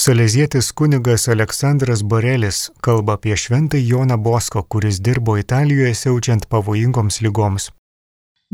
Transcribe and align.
Salezietis 0.00 0.72
kunigas 0.72 1.28
Aleksandras 1.28 2.00
Borelis 2.10 2.58
kalba 2.86 3.18
apie 3.18 3.34
šventąjį 3.36 3.84
Joną 3.90 4.16
Bosko, 4.24 4.62
kuris 4.72 4.96
dirbo 5.04 5.36
Italijoje 5.36 5.92
siaučiant 5.98 6.48
pavojingoms 6.54 7.20
lygoms. 7.26 7.68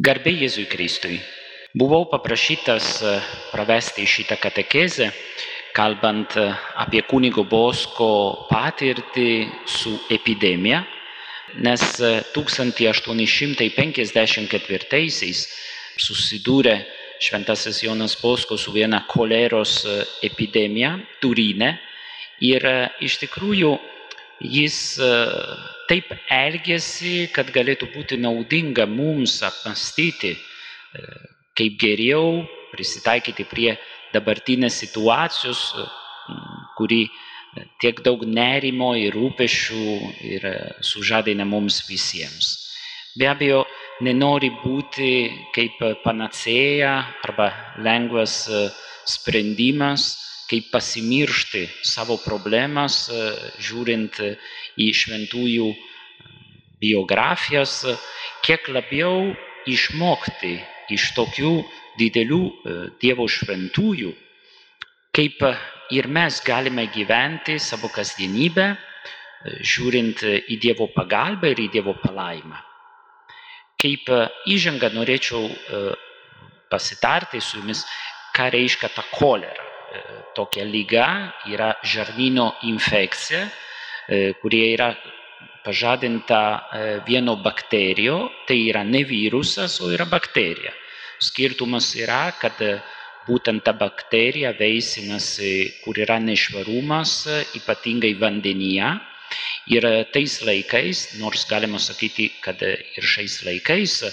Garbė 0.09 0.33
Jėzui 0.41 0.67
Kristui. 0.73 1.19
Buvau 1.79 2.03
paprašytas 2.11 2.85
e, 2.99 3.23
pravesti 3.53 4.03
šitą 4.11 4.35
katekezę, 4.43 5.07
kalbant 5.79 6.35
e, 6.35 6.51
apie 6.83 7.03
kunigo 7.07 7.47
Bosko 7.47 8.11
patirtį 8.51 9.47
su 9.71 9.95
epidemija, 10.19 10.83
nes 11.63 11.83
1854 12.35 13.71
e, 15.31 15.33
susidūrė 16.11 16.77
šventasis 17.21 17.83
Jonas 17.83 18.17
Bosko 18.23 18.57
su 18.57 18.73
viena 18.73 19.03
koleros 19.09 19.85
e, 19.85 20.05
epidemija 20.23 20.99
Turine 21.21 21.77
ir 22.41 22.67
e, 22.67 22.75
iš 23.01 23.19
tikrųjų 23.23 23.73
jis 24.41 24.79
e, 25.01 25.11
taip 25.89 26.13
elgėsi, 26.33 27.29
kad 27.33 27.53
galėtų 27.55 27.89
būti 27.95 28.19
naudinga 28.21 28.89
mums 28.91 29.39
apmastyti, 29.47 30.35
kaip 31.57 31.77
geriau 31.79 32.43
prisitaikyti 32.73 33.45
prie 33.47 33.77
dabartinės 34.11 34.81
situacijos, 34.83 35.61
kuri 36.75 37.05
tiek 37.81 38.01
daug 38.03 38.25
nerimo 38.27 38.95
ir 38.99 39.15
rūpešių 39.15 39.85
ir 40.27 40.49
sužadina 40.83 41.47
mums 41.47 41.85
visiems. 41.87 42.51
Be 43.17 43.31
abejo, 43.31 43.63
nenori 44.05 44.51
būti 44.63 45.11
kaip 45.55 45.81
panacėja 46.05 46.93
arba 47.25 47.49
lengvas 47.81 48.45
e, 48.49 48.67
sprendimas, 49.09 50.17
kaip 50.51 50.69
pasimiršti 50.73 51.65
savo 51.87 52.19
problemas, 52.25 53.07
e, 53.09 53.23
žiūrint 53.63 54.21
į 54.77 54.91
šventųjų 55.01 55.71
biografijas, 56.83 57.81
kiek 58.45 58.69
labiau 58.69 59.33
išmokti 59.67 60.59
iš 60.93 61.11
tokių 61.17 61.55
didelių 62.01 62.43
e, 62.45 62.77
Dievo 63.01 63.27
šventųjų, 63.33 64.13
kaip 65.17 65.41
ir 65.97 66.11
mes 66.13 66.43
galime 66.45 66.85
gyventi 66.93 67.57
savo 67.63 67.89
kasdienybę, 67.89 68.75
žiūrint 69.65 70.25
į 70.27 70.57
Dievo 70.61 70.91
pagalbą 70.93 71.55
ir 71.55 71.61
į 71.65 71.73
Dievo 71.79 71.95
palaimą. 72.03 72.66
Kaip 73.81 74.09
e, 74.09 74.21
įžanga 74.55 74.91
norėčiau 74.95 75.47
e, 75.47 75.81
pasitarti 76.73 77.41
su 77.45 77.61
jumis, 77.61 77.85
ką 78.37 78.49
reiškia 78.55 78.91
ta 78.95 79.05
kolera. 79.13 79.67
E, 79.67 80.03
tokia 80.37 80.65
lyga 80.65 81.09
yra 81.53 81.75
žarnyno 81.85 82.51
infekcija, 82.69 83.47
kurie 84.39 84.67
yra 84.71 84.93
pažadinta 85.65 86.41
vieno 87.09 87.33
bakterijo, 87.43 88.19
tai 88.47 88.59
yra 88.69 88.85
ne 88.87 89.01
virusas, 89.03 89.81
o 89.83 89.89
yra 89.91 90.05
bakterija. 90.07 90.71
Skirtumas 91.19 91.89
yra, 91.99 92.29
kad 92.39 92.61
būtent 93.27 93.65
ta 93.67 93.73
bakterija 93.75 94.53
veisinasi, 94.61 95.81
kur 95.83 95.99
yra 95.99 96.21
nešvarumas, 96.23 97.17
ypatingai 97.59 98.13
vandenyje 98.21 98.93
Ir 99.73 99.85
e, 99.85 100.05
tais 100.15 100.41
laikais, 100.47 101.19
nors 101.21 101.47
galima 101.51 101.79
sakyti, 101.83 102.29
kad 102.45 102.63
e, 102.63 102.77
ir 102.97 103.05
šiais 103.05 103.41
laikais 103.47 104.03
e, 104.07 104.13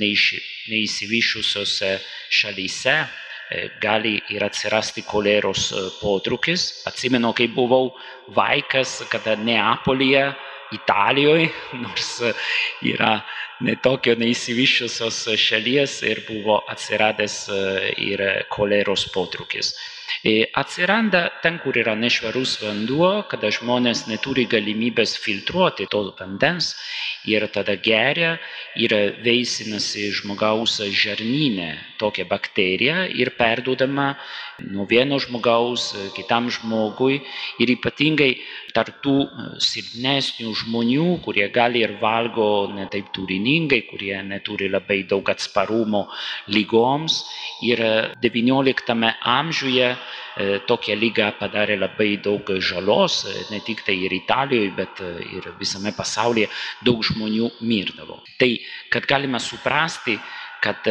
neįsivyšusiose 0.00 1.90
šalyse 2.34 2.96
gali 3.78 4.16
ir 4.32 4.42
atsirasti 4.42 5.04
koleros 5.06 5.68
potrukis. 6.00 6.82
Atsimenu, 6.88 7.30
kai 7.36 7.46
buvau 7.52 7.92
vaikas, 8.34 8.96
kada 9.12 9.36
Neapolyje, 9.36 10.24
Italijoje, 10.74 11.52
nors 11.84 12.10
yra 12.82 13.12
netokio 13.62 14.14
neįsivyšusios 14.18 15.20
šalies 15.38 16.00
ir 16.02 16.24
buvo 16.28 16.60
atsiradęs 16.70 17.36
ir 18.02 18.24
koleros 18.50 19.06
potrukis. 19.14 19.74
E 20.24 20.46
atsiranda 20.56 21.20
ten, 21.42 21.58
kur 21.62 21.76
yra 21.76 21.94
nešvarus 21.98 22.54
vanduo, 22.62 23.10
kada 23.28 23.50
žmonės 23.52 24.06
neturi 24.08 24.46
galimybės 24.48 25.16
filtruoti 25.20 25.86
to 25.92 26.00
vandens 26.18 26.70
ir 27.28 27.44
tada 27.52 27.76
geria 27.88 28.34
ir 28.76 28.94
veisinasi 29.24 30.10
žmogaus 30.20 30.78
žarnyne 31.02 31.68
tokia 32.00 32.24
bakterija 32.30 33.04
ir 33.08 33.34
perdodama 33.38 34.14
nuo 34.70 34.86
vieno 34.90 35.18
žmogaus 35.22 35.92
kitam 36.16 36.50
žmogui 36.52 37.20
ir 37.62 37.72
ypatingai 37.74 38.30
tartų 38.74 39.14
silpnesnių 39.62 40.54
žmonių, 40.62 41.08
kurie 41.24 41.48
gali 41.54 41.84
ir 41.84 41.96
valgo 42.00 42.66
netaip 42.74 43.12
turiningai, 43.14 43.84
kurie 43.90 44.16
neturi 44.26 44.70
labai 44.70 45.02
daug 45.08 45.30
atsparumo 45.30 46.06
lygoms. 46.50 47.22
Ir 47.62 47.80
XIX 48.22 49.14
amžiuje 49.20 49.94
E, 50.34 50.58
tokia 50.66 50.96
lyga 50.98 51.28
padarė 51.38 51.76
labai 51.78 52.16
daug 52.22 52.48
žalos, 52.68 53.20
e, 53.30 53.42
ne 53.52 53.60
tik 53.62 53.84
tai 53.86 53.94
ir 54.02 54.14
Italijoje, 54.16 54.72
bet 54.74 55.02
e, 55.04 55.10
ir 55.38 55.46
visame 55.60 55.92
pasaulyje 55.94 56.48
daug 56.82 57.04
žmonių 57.06 57.52
mirdavo. 57.62 58.18
Tai, 58.40 58.50
kad 58.90 59.06
galime 59.06 59.38
suprasti, 59.38 60.18
kad 60.64 60.88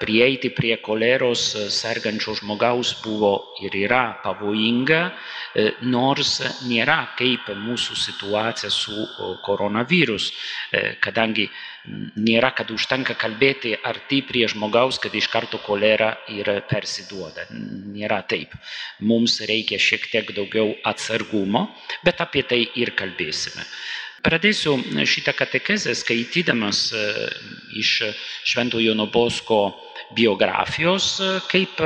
prieiti 0.00 0.50
prie 0.54 0.76
koleros 0.82 1.42
sergančio 1.74 2.34
žmogaus 2.38 2.94
buvo 3.02 3.32
ir 3.62 3.74
yra 3.76 4.02
pavojinga, 4.22 5.00
nors 5.90 6.38
nėra 6.68 7.00
kaip 7.18 7.50
mūsų 7.58 7.96
situacija 7.98 8.70
su 8.70 9.06
koronavirus, 9.46 10.30
kadangi 11.04 11.48
nėra, 12.20 12.50
kad 12.56 12.70
užtenka 12.70 13.16
kalbėti 13.18 13.74
arti 13.90 14.20
prie 14.26 14.46
žmogaus, 14.50 14.98
kad 15.02 15.14
iš 15.14 15.28
karto 15.32 15.60
kolera 15.64 16.12
ir 16.32 16.50
persiduoda. 16.68 17.48
Nėra 17.50 18.22
taip. 18.28 18.54
Mums 19.00 19.40
reikia 19.48 19.80
šiek 19.80 20.08
tiek 20.12 20.34
daugiau 20.36 20.74
atsargumo, 20.88 21.68
bet 22.04 22.20
apie 22.24 22.44
tai 22.48 22.64
ir 22.76 22.94
kalbėsime. 22.98 23.64
Pradėsiu 24.18 24.74
šitą 25.06 25.32
katekezę 25.38 25.94
skaitydamas 25.94 26.88
iš 27.78 27.92
Švento 28.44 28.80
Jono 28.82 29.06
Bosko 29.14 29.60
biografijos, 30.16 31.20
kaip 31.50 31.80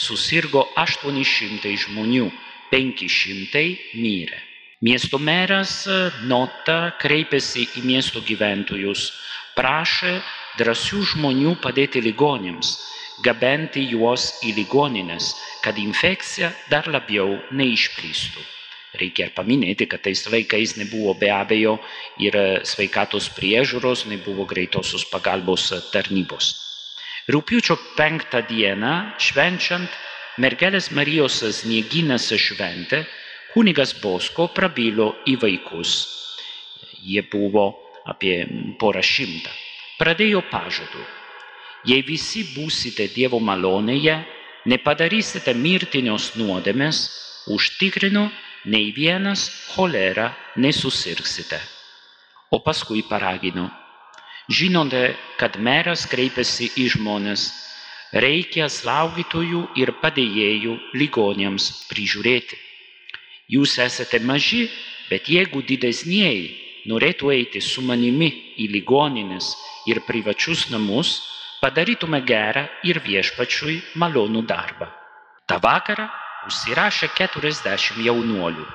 susirgo 0.00 0.66
800 0.80 1.74
žmonių, 1.84 2.30
500 2.70 3.64
mirė. 3.98 4.38
Miesto 4.80 5.18
meras 5.20 5.72
e, 5.84 5.96
nota 6.24 6.94
kreipėsi 7.02 7.66
į 7.76 7.82
miesto 7.84 8.22
gyventojus, 8.24 9.10
prašė 9.58 10.14
drąsių 10.60 11.02
žmonių 11.10 11.52
padėti 11.60 12.00
ligonėms, 12.06 12.70
gabenti 13.26 13.82
juos 13.90 14.30
į 14.46 14.54
ligoninės, 14.60 15.34
kad 15.64 15.76
infekcija 15.82 16.48
dar 16.72 16.88
labiau 16.88 17.36
neišplistų. 17.52 18.46
Reikia 19.00 19.28
paminėti, 19.36 19.86
kad 19.86 20.02
tais 20.02 20.24
laikais 20.32 20.74
nebuvo 20.80 21.12
be 21.18 21.28
abejo 21.30 21.76
ir 22.20 22.36
sveikatos 22.68 23.30
priežiūros, 23.36 24.04
nebuvo 24.10 24.44
greitosios 24.48 25.06
pagalbos 25.08 25.70
tarnybos. 25.92 26.52
Rūpiučio 27.30 27.76
penktą 27.96 28.42
dieną, 28.48 28.94
švenčiant 29.20 29.90
mergelės 30.40 30.90
Marijos 30.96 31.40
snieginės 31.60 32.30
šventę, 32.36 33.04
kunigas 33.54 33.94
Bosko 34.02 34.48
prabilo 34.54 35.14
į 35.28 35.36
vaikus. 35.42 35.94
Jie 37.00 37.22
buvo 37.32 37.70
apie 38.08 38.44
porą 38.80 39.02
šimtą. 39.04 39.52
Pradėjo 40.00 40.42
pažadu. 40.50 41.02
Jei 41.88 42.02
visi 42.04 42.44
būsite 42.54 43.08
Dievo 43.14 43.40
malonėje, 43.40 44.18
nepadarysite 44.68 45.54
mirtinios 45.56 46.34
nuodėmės, 46.36 47.02
užtikrinu, 47.48 48.28
nei 48.68 48.90
vienas 48.96 49.48
cholera 49.72 50.32
nesusirgsite. 50.56 51.60
O 52.50 52.58
paskui 52.66 53.02
paragino. 53.06 53.70
Žinote, 54.50 55.14
kad 55.38 55.58
meras 55.62 56.06
kreipiasi 56.10 56.72
į 56.82 56.88
žmonės, 56.96 57.50
Reikia 58.10 58.66
slaugytojų 58.66 59.68
ir 59.78 59.92
padėjėjų 60.02 60.72
ligonėms 60.98 61.66
prižiūrėti. 61.86 62.56
Jūs 63.54 63.76
esate 63.78 64.18
maži, 64.26 64.64
bet 65.06 65.28
jeigu 65.30 65.62
didesnieji 65.62 66.48
norėtų 66.90 67.30
eiti 67.30 67.62
su 67.62 67.84
manimi 67.86 68.32
į 68.58 68.66
ligoninės 68.74 69.52
ir 69.86 70.02
privačius 70.08 70.66
namus, 70.74 71.20
padarytume 71.62 72.18
gerą 72.26 72.66
ir 72.82 72.98
viešpačiui 72.98 73.78
malonų 73.94 74.42
darbą. 74.50 74.90
Ta 75.46 75.60
vakarą 75.62 76.08
užsirašė 76.50 77.12
40 77.14 78.02
jaunuolių. 78.02 78.66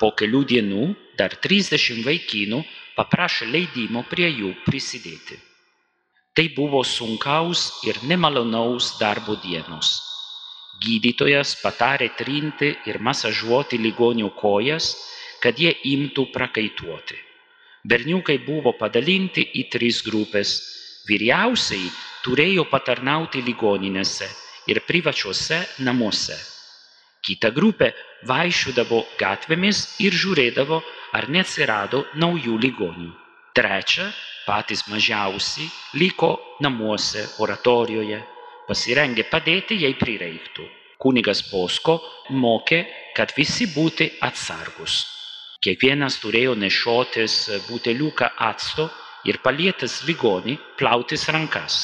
Po 0.00 0.12
kelių 0.12 0.44
dienų 0.52 0.84
dar 1.16 1.32
30 1.32 2.04
vaikinų 2.04 2.60
paprašė 3.00 3.48
leidimo 3.48 4.04
prie 4.04 4.28
jų 4.28 4.52
prisidėti. 4.66 5.38
Tai 6.36 6.44
buvo 6.56 6.82
sunkaus 6.84 7.62
ir 7.88 7.96
nemalonaus 8.10 8.92
darbo 9.00 9.38
dienos. 9.40 9.96
Gydytojas 10.84 11.54
patarė 11.62 12.10
trinti 12.18 12.70
ir 12.88 13.00
masažuoti 13.00 13.80
ligonių 13.80 14.30
kojas, 14.36 14.92
kad 15.40 15.58
jie 15.60 15.72
imtų 15.94 16.26
prakaituoti. 16.34 17.16
Berniukai 17.88 18.36
buvo 18.44 18.74
padalinti 18.76 19.46
į 19.56 19.66
tris 19.72 20.02
grupės. 20.04 20.52
Vyriausiai 21.08 21.88
turėjo 22.24 22.66
patarnauti 22.68 23.40
ligoninėse 23.44 24.28
ir 24.68 24.82
privačiuose 24.86 25.62
namuose. 25.88 26.36
Kita 27.24 27.50
grupė 27.56 27.90
vaikščiodavo 28.28 29.00
gatvėmis 29.20 29.82
ir 30.04 30.16
žiūrėdavo, 30.16 30.80
ar 31.16 31.28
neatsirado 31.28 32.04
naujų 32.20 32.56
ligonių. 32.64 33.10
Trečia, 33.56 34.10
patys 34.46 34.84
mažiausi 34.88 35.66
liko 35.98 36.36
namuose 36.62 37.24
oratorijoje, 37.42 38.20
pasirengę 38.68 39.26
padėti, 39.30 39.80
jei 39.82 39.96
prireiktų. 39.98 40.66
Kunigas 41.00 41.40
Bosko 41.50 41.96
mokė, 42.30 42.84
kad 43.16 43.32
visi 43.36 43.66
būti 43.72 44.10
atsargus. 44.22 45.06
Kiekvienas 45.60 46.18
turėjo 46.22 46.54
nešiotis 46.56 47.36
buteliuką 47.68 48.30
acto 48.48 48.88
ir 49.28 49.40
palietęs 49.44 50.00
ligonį 50.08 50.56
plautis 50.80 51.26
rankas. 51.28 51.82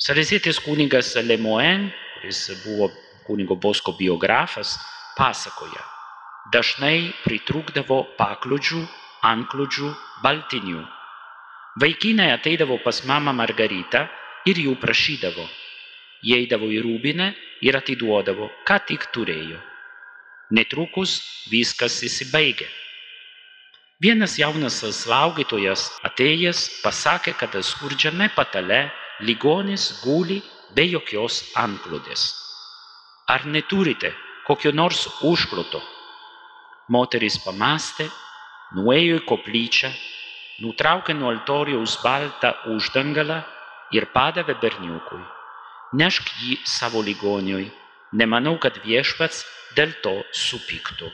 Salezietis 0.00 0.60
kunigas 0.64 1.14
Lemoen, 1.20 1.90
kuris 2.16 2.44
buvo 2.64 2.90
kunigo 3.26 3.56
Bosko 3.56 3.92
biografas, 3.98 4.78
pasakoja, 5.16 5.91
dažnai 6.50 7.12
pritrūkdavo 7.22 8.16
paklodžių, 8.18 8.82
antklodžių, 9.22 9.92
baltinių. 10.24 10.82
Vaikinai 11.80 12.32
ateidavo 12.34 12.78
pas 12.82 13.02
mamą 13.08 13.32
Margaritą 13.36 14.06
ir 14.48 14.58
jų 14.58 14.74
prašydavo. 14.82 15.46
Jie 16.22 16.42
eidavo 16.42 16.68
į 16.70 16.82
rūbinę 16.84 17.32
ir 17.66 17.78
atiduodavo, 17.78 18.50
ką 18.66 18.78
tik 18.86 19.08
turėjo. 19.14 19.58
Netrukus 20.52 21.16
viskas 21.50 22.02
įsibaigė. 22.04 22.68
Vienas 24.02 24.34
jaunas 24.38 24.80
slaugytojas 24.82 25.86
atėjęs 26.04 26.82
pasakė, 26.82 27.36
kad 27.38 27.54
skurdžiame 27.62 28.28
patale 28.34 28.90
ligonis 29.22 30.02
guli 30.02 30.40
be 30.74 30.84
jokios 30.90 31.40
antklodės. 31.54 32.32
Ar 33.30 33.46
neturite 33.46 34.10
kokio 34.46 34.74
nors 34.74 35.06
užkloto? 35.22 35.80
Moteris 36.92 37.38
pamastė, 37.40 38.08
nuėjo 38.76 39.20
į 39.20 39.24
koplyčią, 39.28 39.90
nutraukė 40.64 41.14
nuo 41.16 41.30
altoriaus 41.32 41.98
baltą 42.04 42.52
uždangalą 42.74 43.38
ir 43.96 44.08
padavė 44.12 44.56
berniukui. 44.60 45.20
Nešk 45.96 46.28
jį 46.42 46.58
savo 46.68 47.02
ligoniui, 47.04 47.70
nemanau, 48.16 48.56
kad 48.60 48.78
viešpats 48.84 49.44
dėl 49.76 49.94
to 50.04 50.14
supyktų. 50.36 51.10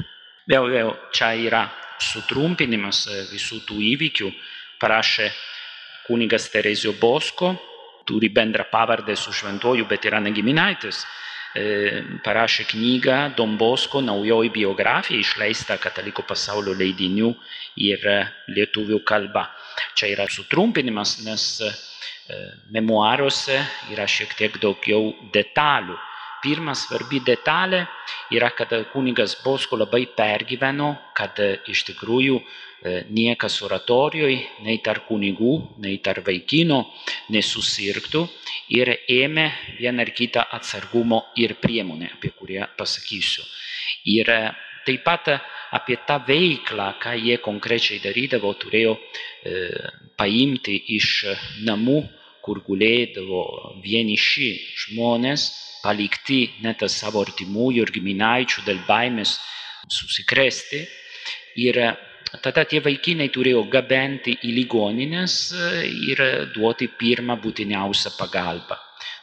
Vėl, 0.48 0.68
vėl 0.72 0.92
čia 1.14 1.32
yra 1.36 1.66
sutrumpinimas 2.02 3.04
visų 3.32 3.62
tų 3.68 3.78
įvykių, 3.92 4.30
parašė 4.80 5.30
kunigas 6.06 6.48
Terezio 6.52 6.94
Bosko, 6.98 7.52
turi 8.08 8.30
bendrą 8.32 8.64
pavardę 8.70 9.16
su 9.16 9.34
šventoju, 9.34 9.84
bet 9.90 10.06
yra 10.08 10.22
negiminaitis. 10.24 11.02
Parašė 12.24 12.64
knygą 12.70 13.18
Don 13.38 13.56
Bosko 13.58 14.02
naujoji 14.04 14.50
biografija, 14.54 15.18
išleista 15.18 15.78
katalikų 15.80 16.24
pasaulio 16.28 16.74
leidinių 16.76 17.32
ir 17.82 18.04
lietuvių 18.52 19.00
kalba. 19.08 19.48
Čia 19.98 20.12
yra 20.12 20.26
sutrumpinimas, 20.30 21.18
nes 21.24 21.46
memoaruose 22.74 23.56
yra 23.94 24.06
šiek 24.06 24.34
tiek 24.38 24.60
daugiau 24.62 25.14
detalių. 25.34 25.96
Pirma 26.38 26.74
svarbi 26.78 27.18
detalė 27.26 27.80
yra, 28.30 28.52
kad 28.54 28.70
kunigas 28.92 29.34
Bosko 29.42 29.78
labai 29.80 30.04
pergyveno, 30.14 30.92
kad 31.18 31.40
iš 31.66 31.82
tikrųjų 31.88 32.38
niekas 33.10 33.58
oratorijoje, 33.66 34.38
nei 34.62 34.78
tarp 34.84 35.08
kunigų, 35.08 35.54
nei 35.82 35.98
tarp 35.98 36.28
vaikino 36.28 36.84
nesusirgtų 37.34 38.22
ir 38.78 38.92
ėmė 39.10 39.48
vieną 39.80 40.04
ar 40.04 40.12
kitą 40.14 40.44
atsargumo 40.54 41.24
ir 41.36 41.56
priemonę, 41.58 42.12
apie 42.14 42.30
kurią 42.30 42.68
pasakysiu. 42.78 43.42
Ir 44.06 44.30
taip 44.86 45.02
pat 45.04 45.32
apie 45.74 45.98
tą 46.06 46.20
veiklą, 46.24 46.94
ką 47.02 47.16
jie 47.18 47.38
konkrečiai 47.42 47.98
darydavo, 48.04 48.54
turėjo 48.54 48.94
paimti 50.16 50.78
iš 50.96 51.10
namų, 51.66 51.98
kur 52.44 52.62
gulėdavo 52.64 53.42
vieniši 53.84 54.52
žmonės, 54.86 55.50
palikti 55.82 56.46
net 56.64 56.80
savo 56.88 57.20
artimųjų 57.26 57.84
ir 57.84 57.92
giminaičių 57.92 58.64
dėl 58.64 58.80
baimės 58.86 59.36
susikrėsti. 59.92 60.86
Ir 61.58 61.76
tada 62.42 62.64
tie 62.68 62.80
vaikinai 62.84 63.30
turėjo 63.34 63.64
gabenti 63.72 64.36
į 64.44 64.52
ligoninės 64.60 65.38
ir 66.10 66.22
duoti 66.54 66.90
pirmą 67.00 67.38
būtiniausią 67.42 68.14
pagalbą. 68.18 68.78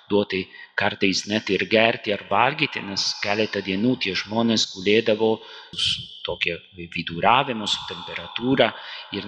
Duoti 0.09 0.43
kartais 0.77 1.23
net 1.25 1.49
ir 1.49 1.65
gerti 1.69 2.13
ar 2.13 2.25
valgyti, 2.29 2.83
nes 2.85 3.07
keletą 3.23 3.63
dienų 3.65 3.95
tie 4.03 4.13
žmonės 4.17 4.67
gulėdavo 4.73 5.31
su 5.73 6.03
tokia 6.25 6.57
viduravimu, 6.73 7.67
su 7.69 7.81
temperatūra 7.89 8.71
ir 9.17 9.25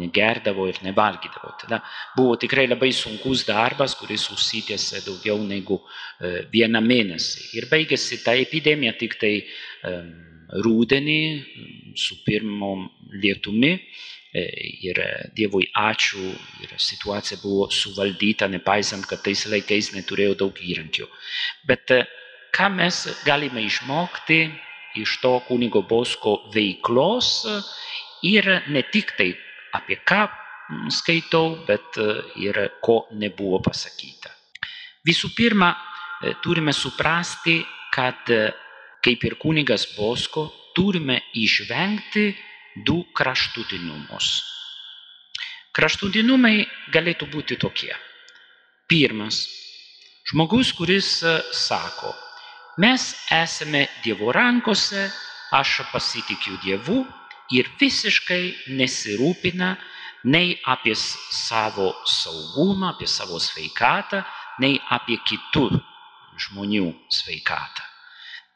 negerdavo 0.00 0.68
ir 0.70 0.78
nevalgydavo. 0.86 1.52
Tada 1.62 1.80
buvo 2.16 2.36
tikrai 2.40 2.68
labai 2.70 2.92
sunkus 2.94 3.44
darbas, 3.48 3.96
kuris 3.98 4.28
užsitęsė 4.34 5.04
daugiau 5.06 5.38
negu 5.42 5.80
vieną 6.54 6.82
mėnesį. 6.86 7.50
Ir 7.58 7.70
baigėsi 7.70 8.22
ta 8.24 8.34
epidemija 8.38 8.94
tik 8.98 9.18
tai 9.20 9.34
um, 9.86 10.29
rūdienį 10.64 11.20
su 11.98 12.20
pirmom 12.26 12.88
lietumi 13.22 13.74
ir 14.30 14.98
Dievui 15.34 15.66
ačiū 15.74 16.22
ir 16.62 16.74
situacija 16.78 17.40
buvo 17.42 17.66
suvaldyta, 17.74 18.46
nepaisant, 18.46 19.06
kad 19.10 19.22
tais 19.24 19.42
laikais 19.50 19.90
neturėjau 19.96 20.36
daug 20.44 20.58
įrankių. 20.62 21.08
Bet 21.66 21.90
ką 22.54 22.68
mes 22.76 23.02
galime 23.26 23.64
išmokti 23.66 24.44
iš 25.00 25.18
to 25.22 25.36
kunigo 25.48 25.82
Bosko 25.82 26.36
veiklos 26.54 27.46
ir 28.26 28.46
ne 28.70 28.82
tik 28.92 29.16
tai 29.18 29.32
apie 29.74 29.98
ką 30.06 30.28
skaitau, 30.94 31.64
bet 31.66 31.98
ir 32.38 32.58
ko 32.82 33.08
nebuvo 33.18 33.58
pasakyta. 33.62 34.30
Visų 35.06 35.32
pirma, 35.34 35.72
turime 36.44 36.74
suprasti, 36.76 37.58
kad 37.90 38.30
kaip 39.04 39.24
ir 39.24 39.36
kunigas 39.40 39.86
Bosko, 39.96 40.48
turime 40.76 41.20
išvengti 41.34 42.30
du 42.86 43.02
kraštutinumus. 43.16 44.30
Kraštutinumai 45.74 46.66
galėtų 46.94 47.30
būti 47.30 47.58
tokie. 47.60 47.92
Pirmas. 48.90 49.44
Žmogus, 50.30 50.72
kuris 50.76 51.08
sako, 51.56 52.12
mes 52.82 53.06
esame 53.34 53.86
Dievo 54.04 54.32
rankose, 54.34 55.08
aš 55.50 55.80
pasitikiu 55.92 56.58
Dievu 56.62 57.00
ir 57.56 57.70
visiškai 57.80 58.74
nesirūpina 58.78 59.74
nei 60.30 60.54
apie 60.68 60.94
savo 60.94 61.90
saugumą, 62.06 62.92
apie 62.92 63.08
savo 63.10 63.40
sveikatą, 63.42 64.22
nei 64.60 64.78
apie 64.90 65.18
kitų 65.26 65.70
žmonių 66.46 66.90
sveikatą. 67.10 67.89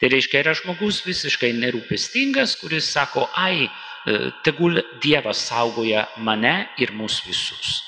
Tai 0.00 0.10
reiškia, 0.10 0.42
yra 0.42 0.54
žmogus 0.58 1.02
visiškai 1.06 1.52
nerūpestingas, 1.56 2.56
kuris 2.60 2.90
sako, 2.90 3.28
ai, 3.38 3.68
tegul 4.44 4.82
Dievas 5.02 5.46
saugoja 5.48 6.08
mane 6.18 6.68
ir 6.78 6.92
mus 6.92 7.20
visus. 7.26 7.80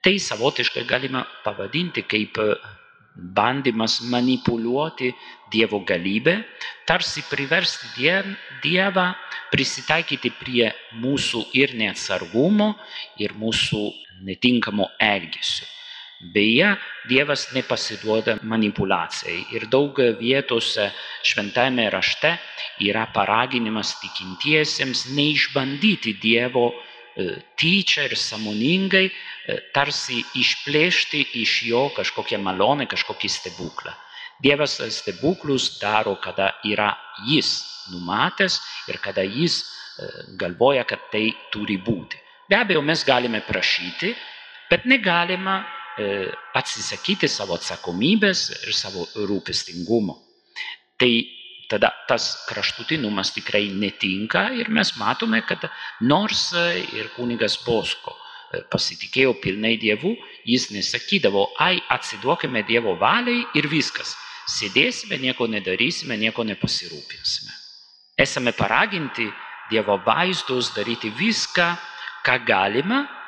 Tai 0.00 0.16
savotiškai 0.16 0.86
galima 0.88 1.26
pavadinti 1.44 2.02
kaip 2.08 2.38
bandymas 3.14 4.00
manipuliuoti 4.00 5.12
Dievo 5.52 5.80
galybę, 5.84 6.44
tarsi 6.86 7.22
priversti 7.28 8.08
Dievą 8.62 9.10
prisitaikyti 9.50 10.30
prie 10.38 10.70
mūsų 11.02 11.42
ir 11.58 11.74
neatsargumo, 11.74 12.72
ir 13.18 13.34
mūsų 13.34 13.82
netinkamo 14.24 14.88
elgesio. 15.00 15.66
Beje, 16.20 16.76
Dievas 17.08 17.46
nepasiduoda 17.56 18.36
manipulacijai 18.44 19.38
ir 19.56 19.64
daug 19.72 19.96
vietose 20.20 20.90
šventajame 21.24 21.86
rašte 21.90 22.34
yra 22.84 23.06
paraginimas 23.14 23.94
tikintiesiems 24.02 25.06
neišbandyti 25.16 26.18
Dievo 26.20 26.66
e, 26.68 27.40
tyčia 27.56 28.04
ir 28.04 28.18
samoningai, 28.20 29.06
e, 29.08 29.56
tarsi 29.72 30.20
išplėšti 30.42 31.24
iš 31.40 31.56
jo 31.70 31.86
kažkokią 31.96 32.42
malonę, 32.44 32.84
kažkokį 32.92 33.32
stebuklą. 33.38 33.96
Dievas 34.44 34.76
stebuklus 35.00 35.78
daro, 35.80 36.18
kada 36.20 36.52
yra 36.68 36.92
jis 37.24 37.64
numatęs 37.94 38.60
ir 38.92 39.00
kada 39.00 39.24
jis 39.24 39.62
e, 39.64 40.12
galvoja, 40.36 40.84
kad 40.84 41.08
tai 41.12 41.30
turi 41.48 41.80
būti. 41.80 42.20
Be 42.44 42.60
abejo, 42.60 42.84
mes 42.84 43.08
galime 43.08 43.40
prašyti, 43.40 44.12
bet 44.68 44.84
negalima 44.84 45.62
atsisakyti 46.56 47.28
savo 47.28 47.56
atsakomybės 47.58 48.46
ir 48.64 48.74
savo 48.76 49.06
rūpestingumo. 49.14 50.16
Tai 51.00 51.12
tada 51.70 51.92
tas 52.08 52.32
kraštutinumas 52.48 53.30
tikrai 53.36 53.68
netinka 53.70 54.48
ir 54.58 54.68
mes 54.68 54.90
matome, 54.98 55.42
kad 55.46 55.68
nors 56.00 56.50
ir 56.98 57.12
kunigas 57.14 57.56
Bosko 57.64 58.16
e, 58.16 58.62
pasitikėjo 58.72 59.36
pilnai 59.42 59.76
Dievu, 59.78 60.16
jis 60.44 60.70
nesakydavo, 60.74 61.46
ai 61.62 61.78
atsiduokime 61.94 62.64
Dievo 62.66 62.96
valiai 62.98 63.46
ir 63.54 63.70
viskas. 63.70 64.16
Sėdėsime, 64.50 65.20
nieko 65.22 65.46
nedarysime, 65.46 66.16
nieko 66.18 66.42
nepasirūpinsime. 66.48 67.54
Esame 68.18 68.52
paraginti 68.56 69.28
Dievo 69.70 70.00
vaizdus 70.02 70.72
daryti 70.74 71.12
viską, 71.14 71.70
ką 72.26 72.36
galima 72.44 73.04
e, 73.06 73.19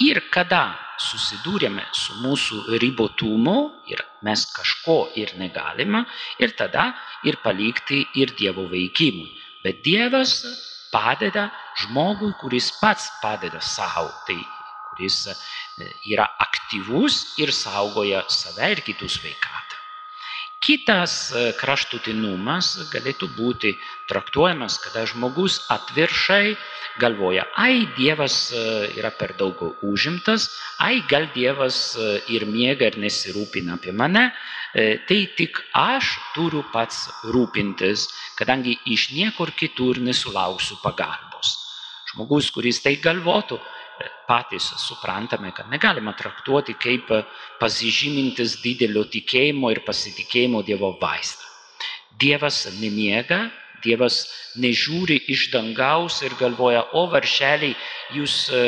ir 0.00 0.20
kada 0.30 0.62
susidūrėme 1.00 1.82
su 1.96 2.20
mūsų 2.22 2.78
ribotumu 2.82 3.56
ir 3.90 4.02
mes 4.22 4.44
kažko 4.54 5.10
ir 5.18 5.32
negalime 5.40 6.04
ir 6.38 6.54
tada 6.58 6.92
ir 7.26 7.40
palikti 7.42 8.04
ir 8.14 8.34
Dievo 8.38 8.68
veikimui. 8.70 9.30
Bet 9.64 9.82
Dievas 9.84 10.36
padeda 10.92 11.48
žmogui, 11.82 12.32
kuris 12.40 12.70
pats 12.80 13.10
padeda 13.22 13.60
savo, 13.60 14.10
tai 14.26 14.38
kuris 14.90 15.26
e, 15.30 15.34
yra 16.12 16.26
aktyvus 16.46 17.38
ir 17.42 17.52
saugoja 17.54 18.24
save 18.28 18.72
ir 18.76 18.84
kitus 18.86 19.18
sveikatą. 19.18 19.59
Kitas 20.60 21.12
e, 21.32 21.42
kraštutinumas 21.56 22.66
galėtų 22.92 23.30
būti 23.32 23.70
traktuojamas, 24.10 24.76
kada 24.84 25.06
žmogus 25.08 25.56
atviršai 25.72 26.52
galvoja, 27.00 27.46
ai 27.56 27.86
Dievas 27.96 28.36
e, 28.52 28.64
yra 29.00 29.08
per 29.16 29.32
daug 29.40 29.56
užimtas, 29.88 30.50
ai 30.84 31.00
gal 31.08 31.30
Dievas 31.32 31.96
e, 31.96 32.10
ir 32.36 32.44
miega 32.44 32.90
ir 32.90 33.00
nesirūpina 33.00 33.78
apie 33.78 33.96
mane, 33.96 34.30
tai 34.70 35.16
tik 35.34 35.56
aš 35.74 36.12
turiu 36.36 36.60
pats 36.70 37.08
rūpintis, 37.34 38.04
kadangi 38.38 38.76
iš 38.86 39.08
niekur 39.16 39.50
kitur 39.58 39.98
nesulauksiu 39.98 40.76
pagalbos. 40.84 41.56
Žmogus, 42.12 42.52
kuris 42.54 42.78
tai 42.84 42.92
galvotų, 43.02 43.58
patys 44.28 44.70
suprantame, 44.78 45.52
kad 45.56 45.68
negalima 45.70 46.12
traktuoti 46.16 46.76
kaip 46.80 47.10
pasižymintis 47.60 48.60
didelio 48.64 49.04
tikėjimo 49.04 49.72
ir 49.74 49.82
pasitikėjimo 49.86 50.62
Dievo 50.66 50.94
vaizdą. 51.00 51.48
Dievas 52.20 52.66
nemiega, 52.80 53.48
Dievas 53.80 54.26
nežiūri 54.60 55.16
iš 55.32 55.46
dangaus 55.54 56.20
ir 56.26 56.34
galvoja, 56.36 56.82
o 56.92 57.06
varšeliai, 57.08 57.72
jūs 58.12 58.34
e, 58.52 58.60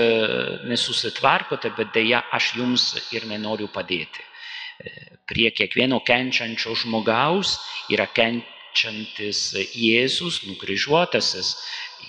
nesusitvarkote, 0.70 1.72
bet 1.76 1.92
dėja 1.92 2.22
aš 2.32 2.54
jums 2.56 2.86
ir 3.12 3.26
nenoriu 3.28 3.68
padėti. 3.72 4.24
E, 4.24 4.94
prie 5.28 5.50
kiekvieno 5.52 6.00
kenčiančio 6.06 6.72
žmogaus 6.84 7.58
yra 7.92 8.06
kenčiantis 8.16 9.44
Jėzus, 9.76 10.42
nukryžiuotasis, 10.48 11.54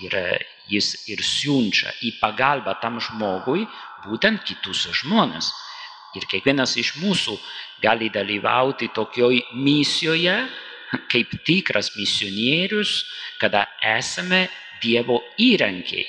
yra 0.07 0.23
jis 0.71 0.93
ir 1.11 1.23
siunčia 1.23 1.91
į 2.05 2.15
pagalbą 2.21 2.75
tam 2.81 2.99
žmogui 3.03 3.65
būtent 4.05 4.43
kitus 4.47 4.87
žmonės. 5.01 5.51
Ir 6.13 6.27
kiekvienas 6.29 6.75
iš 6.77 6.93
mūsų 7.01 7.37
gali 7.83 8.09
dalyvauti 8.13 8.91
tokioj 8.93 9.41
misijoje, 9.57 10.35
kaip 11.11 11.31
tikras 11.47 11.93
misionierius, 11.97 13.01
kada 13.41 13.65
esame 13.95 14.47
Dievo 14.83 15.21
įrankiai 15.39 16.03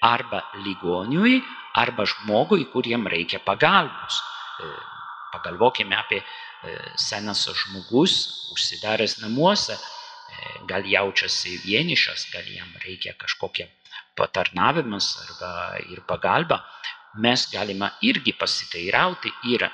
arba 0.00 0.40
ligoniui, 0.64 1.42
arba 1.76 2.06
žmogui, 2.08 2.64
kuriem 2.72 3.04
reikia 3.06 3.40
pagalbos. 3.44 4.16
E, 4.64 4.68
pagalvokime 5.34 5.96
apie 5.98 6.22
e, 6.22 6.24
senas 6.96 7.44
žmogus, 7.52 8.14
užsidaręs 8.56 9.18
namuose, 9.20 9.76
e, 9.76 9.80
gal 10.70 10.88
jaučiasi 10.88 11.58
vienišas, 11.66 12.30
gal 12.32 12.48
jam 12.48 12.72
reikia 12.86 13.12
kažkokią 13.20 13.68
patarnavimas 14.16 15.10
arba 15.24 15.52
ir 15.90 16.00
pagalba, 16.08 16.62
mes 17.18 17.46
galime 17.52 17.90
irgi 18.02 18.32
pasiteirauti 18.38 19.32
ir 19.52 19.66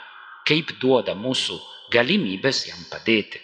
kaip 0.49 0.75
duoda 0.80 1.14
mūsų 1.14 1.56
galimybės 1.92 2.66
jam 2.68 2.82
padėti. 2.90 3.40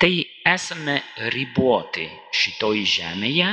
Tai 0.00 0.12
esame 0.50 0.98
riboti 1.32 2.04
šitoj 2.34 2.82
žemėje, 2.96 3.52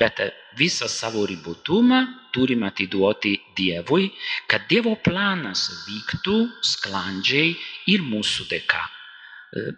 bet 0.00 0.22
visą 0.56 0.88
savo 0.88 1.26
ribotumą 1.28 2.00
turime 2.32 2.70
atiduoti 2.70 3.34
Dievui, 3.56 4.08
kad 4.48 4.64
Dievo 4.70 4.94
planas 5.04 5.66
vyktų 5.88 6.38
sklandžiai 6.64 7.52
ir 7.92 8.06
mūsų 8.06 8.46
dėka. 8.52 8.80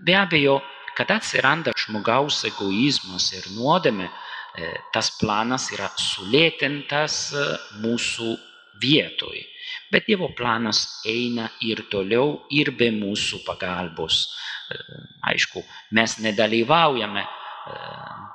Be 0.04 0.14
abejo, 0.20 0.60
kad 0.96 1.10
atsiranda 1.10 1.72
žmogaus 1.84 2.42
egoizmas 2.44 3.30
ir 3.32 3.48
nuodėmė, 3.56 4.10
tas 4.92 5.11
planas 5.16 5.71
yra 5.73 5.88
sulėtintas 5.97 7.32
e, 7.32 7.44
mūsų 7.85 8.35
vietoj. 8.82 9.38
Bet 9.92 10.09
Dievo 10.09 10.28
planas 10.37 11.02
eina 11.09 11.49
ir 11.64 11.87
toliau, 11.92 12.42
ir 12.52 12.73
be 12.76 12.90
mūsų 12.92 13.42
pagalbos. 13.47 14.26
E, 14.68 14.80
aišku, 15.32 15.64
mes 15.97 16.18
nedalyvaujame 16.25 17.25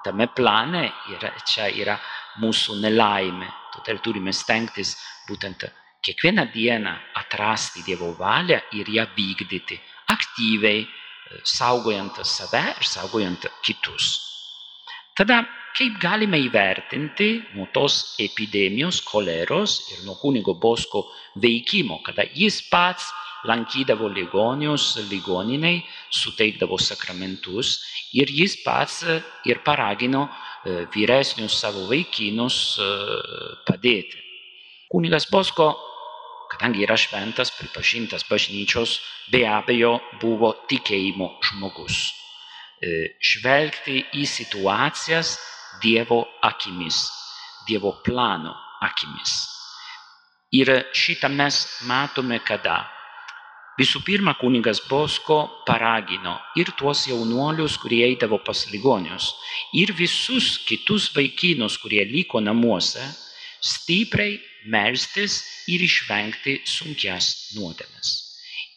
tame 0.05 0.29
plane 0.31 0.85
ir 1.11 1.25
čia 1.43 1.67
yra 1.67 1.97
mūsų 2.39 2.77
nelaimė. 2.79 3.49
Todėl 3.75 3.99
turime 3.99 4.31
stengtis 4.33 4.95
būtent 5.27 5.65
kiekvieną 6.01 6.47
dieną 6.53 6.93
atrasti 7.19 7.83
Dievo 7.83 8.13
valią 8.15 8.61
ir 8.79 8.87
ją 8.87 9.03
vykdyti 9.17 9.75
aktyviai, 10.13 10.87
saugojant 11.43 12.23
save 12.23 12.63
ir 12.71 12.87
saugojant 12.87 13.49
kitus. 13.61 14.36
Tada 15.17 15.39
kaip 15.73 15.95
galime 15.97 16.37
įvertinti 16.45 17.29
nuo 17.55 17.65
tos 17.73 18.15
epidemijos, 18.21 18.99
choleros 19.05 19.79
ir 19.93 20.03
nuo 20.05 20.13
kunigo 20.21 20.53
Bosko 20.61 21.07
veikimo, 21.41 21.97
kada 22.05 22.25
jis 22.37 22.59
pats 22.69 23.07
lankydavo 23.49 24.09
ligonius, 24.13 24.85
ligoniniai, 25.09 25.81
suteikdavo 26.13 26.77
sakramentus 26.77 27.79
ir 28.13 28.29
jis 28.29 28.59
pats 28.61 28.99
ir 29.49 29.63
paragino 29.65 30.27
e, 30.27 30.85
vyresnius 30.93 31.57
savo 31.63 31.87
vaikinus 31.89 32.77
e, 32.77 32.91
padėti. 33.65 34.21
Kunigas 34.93 35.25
Bosko, 35.33 35.71
kadangi 36.53 36.85
yra 36.85 36.97
šventas, 36.97 37.51
pripažintas 37.57 38.25
bažnyčios, 38.29 38.99
be 39.33 39.47
abejo 39.49 39.97
buvo 40.21 40.53
tikėjimo 40.69 41.33
žmogus. 41.49 42.05
E, 42.77 43.17
žvelgti 43.17 44.03
į 44.13 44.25
situacijas 44.29 45.37
Dievo 45.81 46.19
akimis, 46.45 47.07
Dievo 47.65 47.95
plano 48.05 48.51
akimis. 48.85 49.33
Ir 50.53 50.69
šitą 50.93 51.29
mes 51.33 51.57
matome 51.89 52.37
kada. 52.45 52.83
Visų 53.77 54.01
pirma, 54.05 54.35
kunigas 54.37 54.79
Bosko 54.89 55.39
paragino 55.65 56.35
ir 56.57 56.69
tuos 56.77 57.03
jaunuolius, 57.09 57.77
kurie 57.81 58.03
eidavo 58.07 58.37
pas 58.45 58.63
ligonius, 58.69 59.31
ir 59.73 59.93
visus 59.97 60.59
kitus 60.65 61.09
vaikinus, 61.15 61.77
kurie 61.81 62.05
liko 62.05 62.41
namuose, 62.41 63.01
stipriai 63.61 64.37
melstis 64.69 65.39
ir 65.69 65.81
išvengti 65.81 66.59
sunkias 66.65 67.55
nuodėmes. 67.57 68.13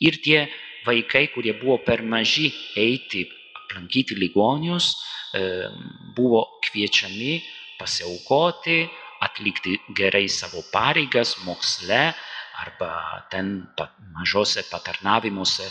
Ir 0.00 0.20
tie 0.24 0.46
vaikai, 0.88 1.28
kurie 1.32 1.52
buvo 1.60 1.78
per 1.84 2.00
maži 2.04 2.48
eiti 2.76 3.26
aplankyti 3.70 4.18
ligonius, 4.18 4.96
buvo 6.16 6.58
kviečiami 6.66 7.38
pasiaukoti, 7.78 8.88
atlikti 9.22 9.78
gerai 9.94 10.28
savo 10.28 10.62
pareigas 10.72 11.36
moksle 11.44 12.12
arba 12.60 13.26
ten 13.30 13.68
mažose 14.16 14.64
patarnavimuose 14.70 15.70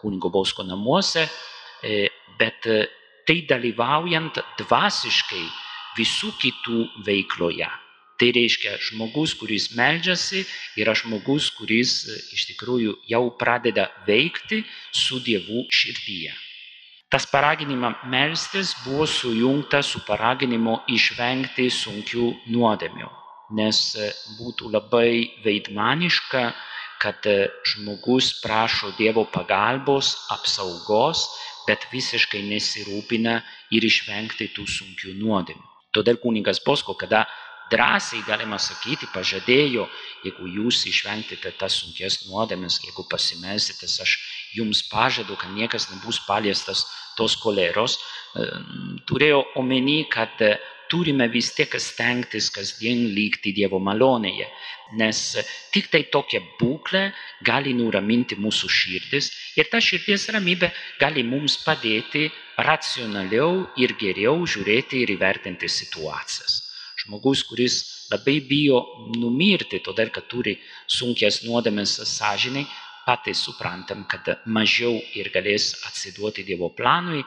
kunigo 0.00 0.30
Bausko 0.30 0.62
namuose, 0.62 1.26
bet 2.38 2.68
tai 3.26 3.42
dalyvaujant 3.48 4.38
dvasiškai 4.62 5.44
visų 5.98 6.32
kitų 6.40 6.86
veikloje. 7.04 7.68
Tai 8.18 8.28
reiškia, 8.34 8.78
žmogus, 8.82 9.34
kuris 9.38 9.68
meldžiasi, 9.78 10.42
yra 10.80 10.94
žmogus, 10.98 11.52
kuris 11.54 12.00
iš 12.34 12.48
tikrųjų 12.50 12.96
jau 13.06 13.24
pradeda 13.38 13.90
veikti 14.08 14.64
su 14.90 15.20
Dievu 15.22 15.66
širdyje. 15.70 16.32
Tas 17.08 17.24
paraginimas 17.24 17.96
melstis 18.04 18.74
buvo 18.84 19.06
sujungtas 19.08 19.86
su 19.94 20.00
paraginimu 20.04 20.74
išvengti 20.92 21.70
sunkių 21.72 22.26
nuodėmių, 22.52 23.08
nes 23.56 23.78
būtų 24.36 24.68
labai 24.74 25.12
veidmaniška, 25.44 26.42
kad 27.00 27.24
žmogus 27.70 28.28
prašo 28.42 28.92
Dievo 28.98 29.24
pagalbos, 29.24 30.10
apsaugos, 30.36 31.24
bet 31.68 31.88
visiškai 31.94 32.42
nesirūpina 32.50 33.38
ir 33.72 33.88
išvengti 33.88 34.50
tų 34.52 34.66
sunkių 34.68 35.14
nuodėmių. 35.22 35.64
Todėl 35.96 36.20
kunigas 36.20 36.60
Bosko, 36.60 36.92
kada 36.92 37.24
drąsiai 37.72 38.20
galima 38.26 38.58
sakyti, 38.60 39.08
pažadėjo, 39.14 39.86
jeigu 40.26 40.48
jūs 40.58 40.84
išvengtite 40.92 41.52
tas 41.60 41.80
sunkias 41.80 42.26
nuodėmes, 42.28 42.82
jeigu 42.84 43.04
pasimelsite, 43.08 43.88
aš 43.88 44.16
jums 44.56 44.82
pažadu, 44.90 45.36
kad 45.36 45.52
niekas 45.54 45.90
nebus 45.92 46.20
paliestas 46.26 46.86
tos 47.18 47.36
koleros, 47.40 47.98
turėjo 49.08 49.44
omeny, 49.58 50.04
kad 50.10 50.38
turime 50.88 51.28
vis 51.28 51.50
tiek 51.56 51.74
stengtis 51.80 52.48
kasdien 52.54 53.08
likti 53.16 53.52
Dievo 53.56 53.80
malonėje, 53.82 54.46
nes 54.98 55.18
tik 55.74 55.90
tai 55.92 56.04
tokia 56.12 56.40
būklė 56.60 57.10
gali 57.44 57.74
nuraminti 57.76 58.38
mūsų 58.40 58.70
širdis 58.72 59.30
ir 59.60 59.68
ta 59.72 59.82
širdies 59.84 60.28
ramybė 60.32 60.70
gali 61.00 61.24
mums 61.26 61.58
padėti 61.64 62.28
racionaliau 62.56 63.68
ir 63.76 63.94
geriau 64.00 64.40
žiūrėti 64.48 65.04
ir 65.04 65.12
įvertinti 65.18 65.68
situacijas. 65.68 66.62
Žmogus, 66.98 67.44
kuris 67.46 67.76
labai 68.10 68.40
bijo 68.42 68.80
numirti, 69.20 69.78
todėl 69.84 70.10
kad 70.10 70.26
turi 70.32 70.56
sunkias 70.88 71.44
nuodėmės 71.44 72.00
sąžiniai, 72.16 72.66
patys 73.08 73.40
suprantam, 73.48 74.04
kad 74.10 74.28
mažiau 74.44 74.98
ir 75.16 75.32
galės 75.32 75.70
atsiduoti 75.88 76.44
Dievo 76.44 76.68
planui 76.76 77.22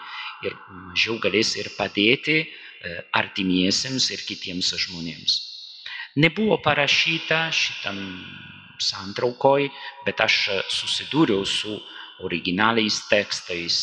ir 0.45 0.57
mažiau 0.69 1.17
galės 1.23 1.55
ir 1.57 1.71
padėti 1.77 2.43
artimiesiems 3.17 4.11
ir 4.13 4.21
kitiems 4.27 4.73
žmonėms. 4.85 5.39
Nebuvo 6.21 6.57
parašyta 6.61 7.47
šitam 7.55 7.97
santraukoj, 8.81 9.69
bet 10.05 10.21
aš 10.21 10.37
susidūriau 10.69 11.45
su 11.47 11.77
originaliais 12.25 12.97
tekstais 13.09 13.77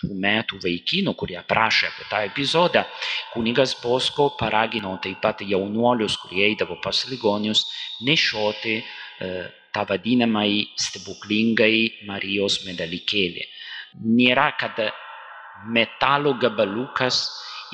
tų 0.00 0.14
metų 0.16 0.60
vaikinų, 0.62 1.14
kurie 1.18 1.36
aprašė 1.40 1.90
apie 1.90 2.06
tą 2.08 2.22
epizodą. 2.28 2.84
Kunigas 3.34 3.74
Bosko 3.82 4.30
paragino 4.40 4.94
taip 5.02 5.20
pat 5.24 5.42
jaunuolius, 5.44 6.16
kurie 6.22 6.46
eidavo 6.48 6.78
pas 6.80 7.02
ligonius, 7.10 7.66
nešioti 8.06 8.78
tą 9.20 9.84
vadinamąjį 9.88 10.62
stebuklingai 10.80 12.06
Marijos 12.08 12.60
medalikėlį. 12.66 13.46
Nėra, 14.06 14.50
kad 14.58 14.78
metalo 15.68 16.34
gabalukas 16.40 17.26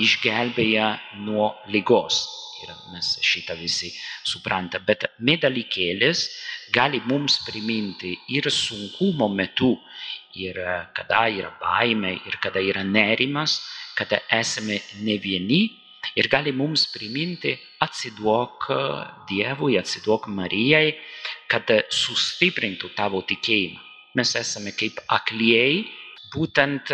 išgelbėja 0.03 0.91
nuo 1.25 1.53
lygos. 1.73 2.25
Ir 2.65 2.73
mes 2.93 3.09
šitą 3.21 3.55
visi 3.59 3.91
supranta. 4.25 4.81
Bet 4.81 5.05
medalikėlis 5.21 6.25
gali 6.73 7.03
mums 7.05 7.39
priminti 7.45 8.15
ir 8.33 8.49
sunkumo 8.51 9.29
metu, 9.29 9.75
ir 10.37 10.57
kada 10.97 11.27
yra 11.33 11.53
baime, 11.61 12.17
ir 12.29 12.39
kada 12.43 12.61
yra 12.61 12.85
nerimas, 12.85 13.61
kada 13.97 14.21
esame 14.33 14.81
ne 15.05 15.19
vieni. 15.21 15.67
Ir 16.17 16.29
gali 16.33 16.53
mums 16.53 16.87
priminti, 16.93 17.57
atsiduok 17.83 18.69
Dievui, 19.29 19.75
atsiduok 19.77 20.29
Marijai, 20.33 20.95
kad 21.51 21.71
sustiprintų 21.93 22.93
tavo 22.97 23.23
tikėjimą. 23.27 23.81
Mes 24.17 24.35
esame 24.39 24.73
kaip 24.77 24.99
aklieji, 25.13 25.85
būtent 26.35 26.93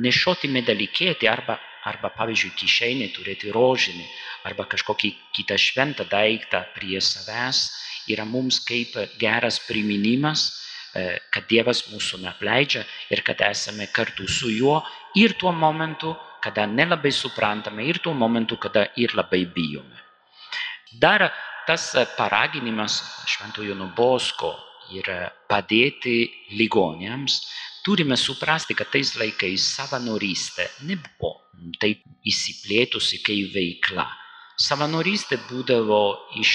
nešioti 0.00 0.50
medalikėti 0.50 1.28
arba 1.30 1.58
arba 1.84 2.08
pavyzdžiui 2.16 2.54
kišenėje 2.56 3.12
turėti 3.12 3.50
rožinį 3.52 4.04
arba 4.48 4.64
kažkokį 4.72 5.10
kitą 5.36 5.58
šventą 5.60 6.06
daiktą 6.08 6.62
prie 6.76 7.00
savęs 7.04 7.66
yra 8.08 8.24
mums 8.28 8.60
kaip 8.64 8.96
geras 9.20 9.58
priminimas, 9.68 10.46
kad 10.94 11.48
Dievas 11.50 11.82
mūsų 11.90 12.20
neapleidžia 12.22 12.84
ir 13.12 13.24
kad 13.26 13.40
esame 13.48 13.88
kartu 13.92 14.28
su 14.30 14.50
juo 14.52 14.78
ir 15.18 15.34
tuo 15.40 15.52
momentu, 15.52 16.14
kada 16.44 16.66
nelabai 16.68 17.12
suprantame, 17.12 17.86
ir 17.88 17.98
tuo 18.04 18.12
momentu, 18.14 18.56
kada 18.60 18.86
ir 19.00 19.14
labai 19.16 19.44
bijome. 19.48 19.96
Dar 21.00 21.32
tas 21.66 21.92
paraginimas 22.18 23.00
Šventojo 23.28 23.76
Nubosko 23.78 24.52
yra 24.94 25.30
padėti 25.48 26.28
ligonėms, 26.58 27.38
turime 27.84 28.16
suprasti, 28.20 28.76
kad 28.76 28.90
tais 28.92 29.14
laikais 29.20 29.64
savanorystė 29.76 30.68
nebuvo 30.88 31.32
taip 31.80 32.04
įsiplėtusi 32.26 33.22
kaip 33.24 33.54
veikla. 33.54 34.06
Savanorystė 34.60 35.40
būdavo 35.48 36.02
iš 36.40 36.52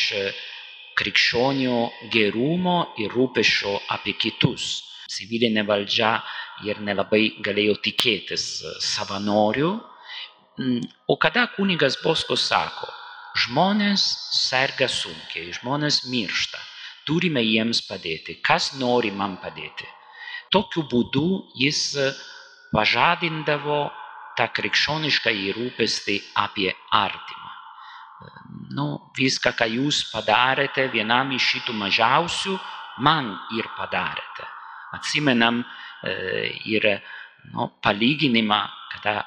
krikščionių 0.99 1.79
gerumo 2.13 2.77
ir 2.99 3.11
rūpešio 3.15 3.75
apie 3.95 4.15
kitus. 4.19 4.69
Civilinė 5.09 5.65
valdžia 5.67 6.13
ir 6.67 6.81
nelabai 6.85 7.23
galėjo 7.45 7.79
tikėtis 7.83 8.45
savanorių. 8.83 9.71
O 11.07 11.15
kada 11.15 11.47
kunigas 11.55 11.95
Bosko 12.03 12.35
sako, 12.35 12.89
žmonės 13.37 14.03
serga 14.33 14.87
sunkiai, 14.89 15.53
žmonės 15.53 16.03
miršta, 16.09 16.59
turime 17.05 17.41
jiems 17.43 17.81
padėti, 17.87 18.39
kas 18.41 18.73
nori 18.79 19.11
man 19.11 19.37
padėti. 19.41 19.87
Tokiu 20.53 20.83
būdu 20.89 21.51
jis 21.57 21.97
pažadindavo 22.73 23.89
tą 24.37 24.47
krikščionišką 24.55 25.33
rūpestį 25.57 26.17
apie 26.41 26.71
artimą. 26.91 27.49
Nu, 28.75 29.11
viską, 29.17 29.53
ką 29.55 29.67
jūs 29.69 30.03
padarėte 30.11 30.87
vienam 30.91 31.31
iš 31.35 31.53
šitų 31.53 31.75
mažiausių, 31.79 32.57
man 33.05 33.31
ir 33.55 33.67
padarėte. 33.77 34.47
Atsimenam 34.97 35.63
ir 36.65 36.87
nu, 37.53 37.69
palyginimą, 37.83 38.59
kada, 38.93 39.23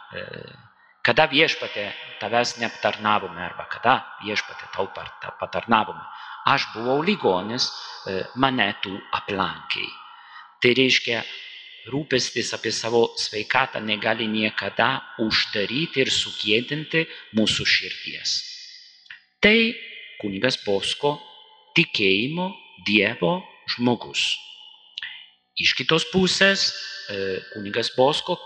kada 1.06 1.26
viešpatė 1.30 1.88
tavęs 2.22 2.56
neaptarnavome 2.62 3.42
arba 3.42 3.66
kada 3.70 3.98
viešpatė 4.22 4.70
tau 4.74 4.88
patarnavome. 5.40 6.02
Aš 6.46 6.68
buvau 6.74 7.02
ligonis, 7.06 7.68
mane 8.34 8.68
tu 8.82 8.94
aplankiai. 9.14 9.90
Tai 10.62 10.70
reiškia, 10.78 11.22
rūpestis 11.90 12.52
apie 12.54 12.70
savo 12.74 13.08
sveikatą 13.18 13.82
negali 13.82 14.28
niekada 14.30 15.02
uždaryti 15.22 16.04
ir 16.04 16.10
sugėdinti 16.14 17.04
mūsų 17.38 17.66
širdies. 17.66 18.36
Tai 19.42 19.56
kunigas 20.22 20.60
Bosko 20.62 21.16
tikėjimo 21.74 22.52
Dievo 22.86 23.40
žmogus. 23.74 24.36
Iš 25.58 25.74
kitos 25.78 26.06
pusės 26.10 26.70
kunigas 27.52 27.90
Bosko 27.98 28.38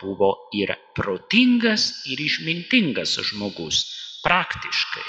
buvo 0.00 0.30
ir 0.56 0.74
protingas, 0.96 1.88
ir 2.10 2.20
išmintingas 2.20 3.16
žmogus, 3.30 3.82
praktiškai. 4.24 5.08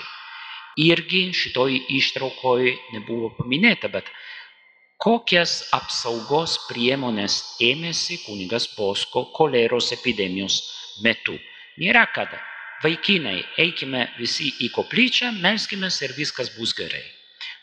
Irgi 0.80 1.24
šitoj 1.36 1.76
ištraukoj 1.98 2.70
nebuvo 2.94 3.32
paminėta, 3.38 3.90
bet 3.92 4.08
kokias 5.00 5.70
apsaugos 5.76 6.58
priemonės 6.70 7.40
ėmėsi 7.64 8.20
kunigas 8.26 8.68
Bosko 8.78 9.26
koleros 9.36 9.92
epidemijos 9.96 10.62
metu. 11.04 11.38
Nėra 11.80 12.06
kada. 12.16 12.40
Vaikinai, 12.84 13.42
eikime 13.60 14.06
visi 14.20 14.54
į 14.64 14.70
koplyčią, 14.76 15.34
melskime 15.44 15.90
ir 16.04 16.14
viskas 16.16 16.52
bus 16.56 16.72
gerai. 16.78 17.04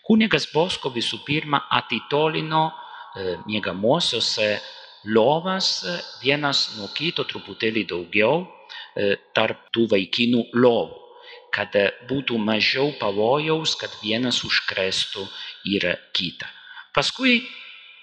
Kunigas 0.05 0.45
Bosko 0.53 0.93
visų 0.93 1.23
pirma 1.25 1.62
atitolino 1.73 2.67
e, 2.69 3.37
miegamosiose 3.49 4.49
lovas 5.07 5.85
vienas 6.23 6.77
nuo 6.77 6.88
kito 6.95 7.25
truputėlį 7.29 7.87
daugiau 7.90 8.42
e, 8.42 9.16
tarp 9.37 9.69
tų 9.75 9.87
vaikinų 9.92 10.47
lovų, 10.57 11.03
kad 11.55 11.77
būtų 12.09 12.38
mažiau 12.38 12.90
pavojaus, 13.01 13.77
kad 13.81 13.92
vienas 14.03 14.42
užkrestų 14.45 15.25
ir 15.73 15.88
kitą. 16.16 16.49
Paskui 16.97 17.40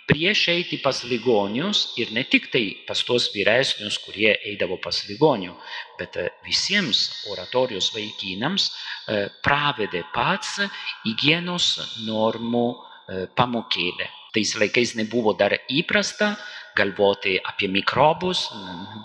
prieš 0.08 0.48
eiti 0.52 0.78
pas 0.84 1.04
ligonius 1.08 1.94
ir 2.00 2.12
ne 2.16 2.24
tik 2.28 2.50
tai 2.54 2.64
pas 2.88 3.00
tuos 3.08 3.30
vyresnius, 3.34 3.98
kurie 4.04 4.34
eidavo 4.50 4.78
pas 4.82 5.04
ligonių, 5.10 5.54
bet 6.00 6.18
visiems 6.46 7.06
oratorijos 7.32 7.92
vaikinams 7.96 8.70
pravedė 9.46 10.04
pats 10.16 10.60
hygienos 11.06 11.70
normų 12.08 12.68
pamokėlę. 13.38 14.10
Tais 14.34 14.56
laikais 14.58 14.96
nebuvo 14.98 15.36
dar 15.38 15.56
įprasta, 15.70 16.34
galvoti 16.76 17.38
apie 17.38 17.68
mikrobus, 17.72 18.48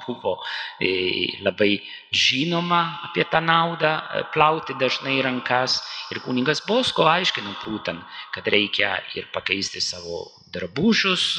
buvo 0.07 0.39
labai 1.45 1.79
žinoma 2.13 2.81
apie 3.09 3.25
tą 3.31 3.41
naudą 3.45 3.93
plauti 4.33 4.77
dažnai 4.81 5.21
rankas. 5.23 5.81
Ir 6.13 6.23
kuningas 6.25 6.63
Bosko 6.67 7.05
aiškino 7.09 7.53
būtent, 7.65 8.01
kad 8.33 8.49
reikia 8.49 8.97
ir 9.15 9.29
pakeisti 9.33 9.81
savo 9.85 10.25
drabužius, 10.53 11.37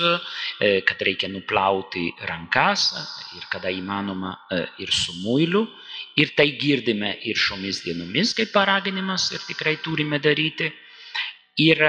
kad 0.60 1.02
reikia 1.02 1.32
nuplauti 1.34 2.12
rankas 2.30 2.92
ir 3.38 3.48
kada 3.50 3.72
įmanoma 3.74 4.36
ir 4.78 4.92
su 4.94 5.15
muiliu. 5.24 5.65
Ir 6.20 6.34
tai 6.36 6.52
girdime 6.60 7.13
ir 7.24 7.38
šiomis 7.39 7.84
dienomis 7.86 8.34
kaip 8.36 8.52
paraginimas 8.52 9.30
ir 9.32 9.42
tikrai 9.48 9.78
turime 9.82 10.20
daryti. 10.20 10.68
Ir 11.63 11.80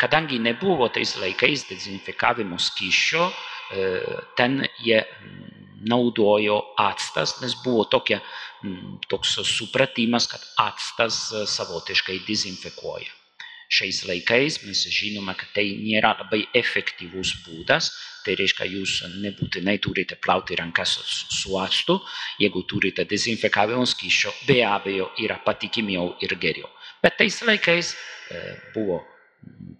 kadangi 0.00 0.38
nebuvo 0.42 0.88
tais 0.92 1.16
laikais 1.20 1.66
dezinfekavimo 1.68 2.58
skyščio, 2.58 3.30
ten 4.36 4.64
jie 4.82 5.04
naudojo 5.88 6.58
actas, 6.76 7.38
nes 7.40 7.54
buvo 7.64 7.86
tokia, 7.88 8.18
toks 9.08 9.38
supratimas, 9.48 10.26
kad 10.28 10.42
actas 10.60 11.30
savotiškai 11.54 12.18
dezinfekuoja. 12.26 13.12
Šiais 13.70 14.00
laikais 14.02 14.56
mes 14.66 14.80
žinome, 14.90 15.30
kad 15.38 15.52
tai 15.54 15.62
nėra 15.78 16.16
labai 16.18 16.40
efektyvus 16.58 17.36
būdas, 17.44 17.92
tai 18.24 18.34
reiškia, 18.34 18.66
jūs 18.66 18.96
nebūtinai 19.22 19.76
turite 19.78 20.18
plauti 20.18 20.58
rankas 20.58 20.96
su 21.30 21.54
actu, 21.56 22.00
jeigu 22.42 22.64
turite 22.66 23.06
dezinfekavimo 23.06 23.86
skyščio, 23.86 24.34
be 24.48 24.58
abejo 24.66 25.12
yra 25.22 25.38
patikimiau 25.46 26.16
ir 26.20 26.34
geriau. 26.42 26.66
Bet 27.00 27.16
tais 27.22 27.38
laikais 27.46 27.94
buvo 28.74 29.04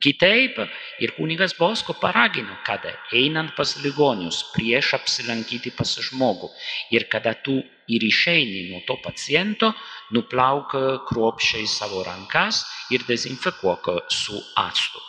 Kitaip 0.01 0.57
ir 1.05 1.11
kunigas 1.13 1.53
Bosko 1.59 1.93
paragino, 2.01 2.55
kad 2.65 2.87
einant 3.13 3.53
pas 3.57 3.75
ligonius, 3.85 4.39
prieš 4.55 4.95
apsilankyti 4.97 5.75
pas 5.77 5.93
žmogų 6.07 6.49
ir 6.97 7.05
kada 7.13 7.35
tu 7.45 7.59
ir 7.85 8.07
išeini 8.07 8.71
nuo 8.71 8.81
to 8.89 8.97
paciento, 9.05 9.75
nuplauk 10.17 10.73
kruopščiai 11.11 11.69
savo 11.69 12.01
rankas 12.07 12.63
ir 12.91 13.05
dezinfekuok 13.05 13.93
su 14.09 14.41
actu. 14.57 15.05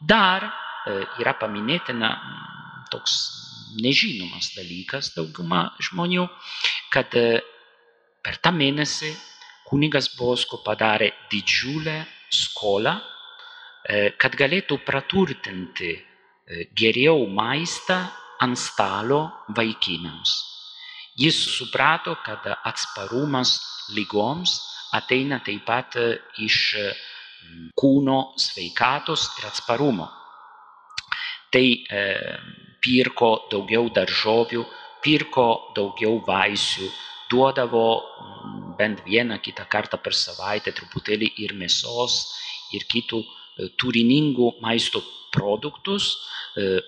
Dar 0.00 0.48
yra 1.20 1.36
paminėtina 1.36 2.14
toks 2.90 3.20
nežinomas 3.84 4.54
dalykas 4.56 5.12
dauguma 5.12 5.66
žmonių, 5.76 6.24
kad 6.88 7.12
per 7.12 8.40
tą 8.40 8.56
mėnesį 8.56 9.12
kunigas 9.68 10.08
Bosko 10.16 10.64
padarė 10.64 11.12
didžiulę 11.28 12.00
skolą 12.32 12.96
kad 14.18 14.36
galėtų 14.38 14.78
praturtinti 14.86 15.92
geriau 16.78 17.26
maistą 17.26 17.98
ant 18.42 18.58
stalo 18.58 19.22
vaikinams. 19.56 20.34
Jis 21.18 21.38
suprato, 21.56 22.14
kad 22.24 22.46
atsparumas 22.64 23.58
lygoms 23.96 24.54
ateina 24.96 25.40
taip 25.44 25.64
pat 25.66 25.96
iš 26.40 26.58
kūno 27.78 28.18
sveikatos 28.38 29.28
ir 29.38 29.48
atsparumo. 29.50 30.08
Tai 31.52 31.64
e, 31.64 32.02
pirko 32.82 33.30
daugiau 33.52 33.90
daržovių, 33.92 34.62
pirko 35.04 35.46
daugiau 35.76 36.20
vaisių, 36.26 36.88
duodavo 37.32 37.84
bent 38.78 39.02
vieną 39.04 39.38
kitą 39.44 39.66
kartą 39.68 40.00
per 40.00 40.16
savaitę 40.16 40.72
truputėlį 40.76 41.28
ir 41.44 41.54
mėsos, 41.60 42.16
ir 42.72 42.86
kitų 42.88 43.20
turiningų 43.80 44.54
maisto 44.62 45.02
produktus 45.32 46.14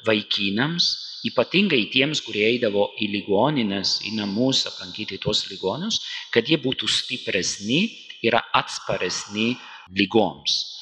vaikinams, 0.05 0.89
ypatingai 1.25 1.87
tiems, 1.93 2.21
kurie 2.25 2.45
eidavo 2.51 2.91
į 3.01 3.09
ligonines, 3.15 3.99
į 4.05 4.15
namus 4.19 4.67
aplankyti 4.69 5.19
tuos 5.23 5.47
ligonius, 5.49 6.03
kad 6.33 6.49
jie 6.49 6.59
būtų 6.61 6.89
stipresni 6.91 7.87
ir 8.25 8.37
atsparesni 8.37 9.55
lygoms. 9.97 10.75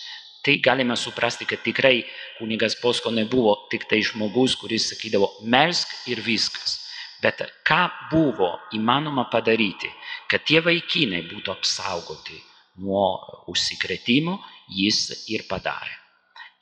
Tai 0.43 0.57
galime 0.59 0.97
suprasti, 0.99 1.47
kad 1.47 1.63
tikrai 1.63 2.03
kunigas 2.41 2.75
Bosko 2.83 3.13
nebuvo 3.15 3.55
tik 3.71 3.87
tai 3.91 4.01
žmogus, 4.03 4.57
kuris 4.59 4.89
sakydavo 4.91 5.29
melsk 5.47 5.93
ir 6.11 6.19
viskas. 6.27 6.81
Bet 7.23 7.39
ką 7.63 7.83
buvo 8.11 8.57
įmanoma 8.75 9.29
padaryti, 9.31 9.87
kad 10.27 10.43
tie 10.43 10.59
vaikinai 10.59 11.23
būtų 11.31 11.55
apsaugoti 11.55 12.41
nuo 12.83 13.07
užsikrėtimo, 13.53 14.41
jis 14.69 15.27
ir 15.33 15.47
padarė. 15.51 15.95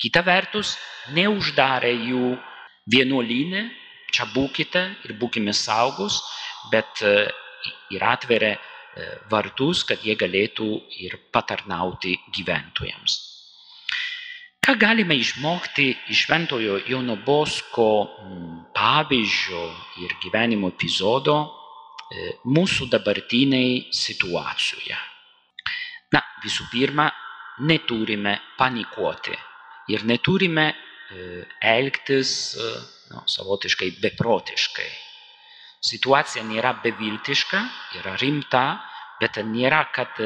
Kita 0.00 0.22
vertus, 0.24 0.76
neuždarė 1.12 1.92
jų 1.92 2.36
vienuolinę, 2.90 3.66
čia 4.10 4.24
būkite 4.32 4.82
ir 5.04 5.16
būkime 5.20 5.52
saugus, 5.52 6.22
bet 6.72 7.02
ir 7.92 8.04
atverė 8.04 8.54
vartus, 9.30 9.84
kad 9.84 10.00
jie 10.02 10.16
galėtų 10.18 10.70
ir 11.04 11.18
patarnauti 11.32 12.16
gyventojams. 12.32 13.18
Ką 14.60 14.74
galime 14.80 15.16
išmokti 15.16 15.86
iš 16.12 16.26
Šventojo 16.26 16.80
Jono 16.88 17.16
Bosko 17.24 17.86
pavyzdžio 18.76 19.62
ir 20.04 20.16
gyvenimo 20.22 20.68
epizodo 20.72 21.36
mūsų 22.44 22.90
dabartiniai 22.92 23.86
situacijoje? 23.94 24.98
Na, 26.12 26.20
visų 26.44 26.66
pirma, 26.72 27.08
neturime 27.66 28.36
panikuoti 28.58 29.36
ir 29.92 30.04
neturime 30.06 30.70
elgtis 31.60 32.32
no, 33.10 33.24
savotiškai 33.26 33.90
beprotiškai. 34.02 34.90
Situacija 35.80 36.44
nėra 36.44 36.74
beviltiška, 36.84 37.60
yra 37.98 38.14
rimta, 38.20 38.64
bet 39.20 39.40
nėra, 39.48 39.86
kad 39.94 40.20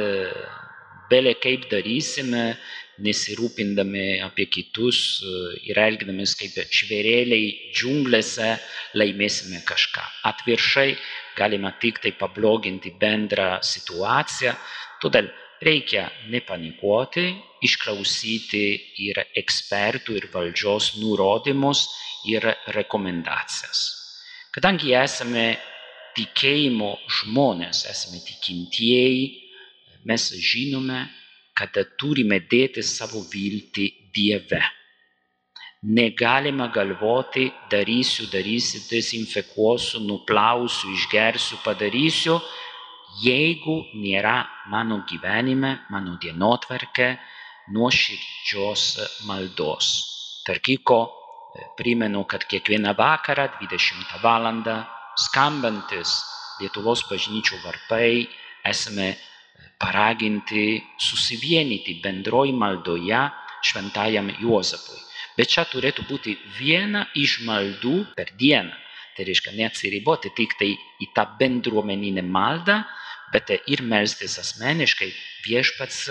bele 1.10 1.34
kaip 1.40 1.68
darysime, 1.70 2.56
nesirūpindami 3.04 4.20
apie 4.22 4.46
kitus 4.50 4.98
ir 5.66 5.78
elgdamės 5.82 6.34
kaip 6.38 6.58
žvėrėliai 6.78 7.72
džiunglėse, 7.74 8.50
laimėsime 8.98 9.62
kažką. 9.66 10.04
Atviršai 10.30 10.90
galima 11.38 11.72
tik 11.82 11.98
tai 12.04 12.14
pabloginti 12.18 12.94
bendrą 13.00 13.56
situaciją, 13.66 14.54
todėl 15.02 15.32
reikia 15.62 16.08
nepanikuoti, 16.32 17.26
išklausyti 17.64 18.64
ir 19.06 19.20
ekspertų 19.36 20.16
ir 20.18 20.28
valdžios 20.32 20.94
nurodymus 21.00 21.86
ir 22.30 22.46
rekomendacijas. 22.76 23.84
Kadangi 24.54 24.94
esame 24.94 25.54
tikėjimo 26.14 26.92
žmonės, 27.20 27.84
esame 27.90 28.20
tikintieji, 28.22 29.26
mes 30.06 30.30
žinome, 30.38 31.06
kad 31.54 31.76
turime 31.98 32.40
dėti 32.50 32.82
savo 32.82 33.22
viltį 33.30 33.90
Dieve. 34.14 34.62
Negalime 35.84 36.70
galvoti, 36.72 37.50
darysiu, 37.70 38.28
darysiu, 38.32 38.80
dezinfekuosiu, 38.88 40.00
nuplausiu, 40.00 40.94
išgersiu, 40.94 41.58
padarysiu, 41.64 42.38
jeigu 43.22 43.77
nėra 43.94 44.44
mano 44.72 45.03
gyvenime, 45.09 45.85
mano 45.90 46.16
dienotvarkė, 46.22 47.09
nuoširdžios 47.74 48.83
maldos. 49.29 49.90
Tarkiko, 50.44 50.98
primenu, 51.79 52.24
kad 52.29 52.44
kiekvieną 52.44 52.94
vakarą 52.98 53.48
20 53.61 54.20
val. 54.22 54.50
skambantis 55.16 56.11
Lietuvos 56.61 57.05
bažnyčių 57.07 57.61
varpai 57.62 58.27
esame 58.66 59.14
paraginti 59.79 60.83
susivienyti 60.98 62.00
bendroj 62.03 62.53
maldoje 62.53 63.20
šventajam 63.62 64.31
Juozapui. 64.42 64.98
Bet 65.37 65.50
čia 65.50 65.64
turėtų 65.66 66.07
būti 66.11 66.37
viena 66.59 67.07
iš 67.14 67.40
maldų 67.46 68.14
per 68.14 68.31
dieną. 68.38 68.74
Tai 69.14 69.27
reiškia 69.27 69.55
neatsiriboti 69.55 70.31
tik 70.35 70.55
tai 70.59 70.72
į 70.74 71.11
tą 71.14 71.27
bendruomeninę 71.38 72.22
maldą, 72.22 72.83
bet 73.34 73.50
ir 73.66 73.82
melstis 73.82 74.38
asmeniškai 74.38 75.10
viešpats 75.44 76.06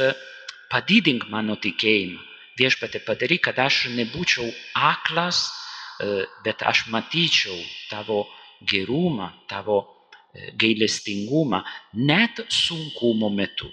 padidink 0.72 1.30
mano 1.32 1.56
tikėjimą. 1.56 2.20
Viešpatė 2.60 3.00
padaryk, 3.08 3.48
kad 3.48 3.58
aš 3.64 3.88
nebūčiau 3.96 4.46
aklas, 4.78 5.48
bet 6.46 6.62
aš 6.62 6.86
matyčiau 6.94 7.56
tavo 7.90 8.28
gerumą, 8.62 9.32
tavo 9.50 9.80
gailestingumą 10.60 11.64
net 11.94 12.44
sunkumo 12.50 13.30
metu. 13.30 13.72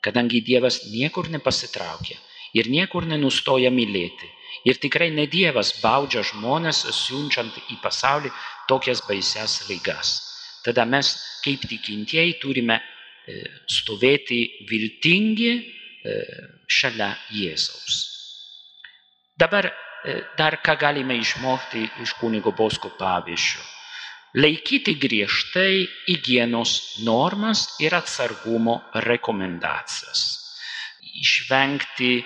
Kadangi 0.00 0.40
Dievas 0.46 0.80
niekur 0.92 1.28
nepasitraukia 1.28 2.16
ir 2.54 2.70
niekur 2.70 3.06
nenustoja 3.06 3.70
mylėti. 3.70 4.28
Ir 4.64 4.78
tikrai 4.80 5.10
ne 5.10 5.26
Dievas 5.30 5.72
baudžia 5.82 6.22
žmonės, 6.26 6.84
siunčiant 6.92 7.54
į 7.72 7.78
pasaulį 7.82 8.32
tokias 8.68 9.02
baises 9.08 9.60
lygas. 9.68 10.18
Tada 10.64 10.84
mes 10.84 11.14
kaip 11.44 11.62
tikintieji 11.68 12.38
turime 12.42 12.80
stovėti 13.70 14.40
viltingi 14.70 15.52
šalia 16.70 17.12
Jėzaus. 17.34 17.98
Dabar 19.40 19.68
dar 20.36 20.56
ką 20.64 20.76
galime 20.80 21.16
išmokti 21.20 21.84
iš 22.02 22.14
kunigo 22.20 22.52
Bosko 22.56 22.92
pavyzdžio. 22.98 23.60
Laikyti 24.40 24.94
griežtai 24.94 25.88
hygienos 26.06 27.02
normas 27.02 27.64
ir 27.82 27.96
atsargumo 27.98 28.76
rekomendacijas. 29.02 30.20
Išvengti 31.02 32.12
e, 32.14 32.24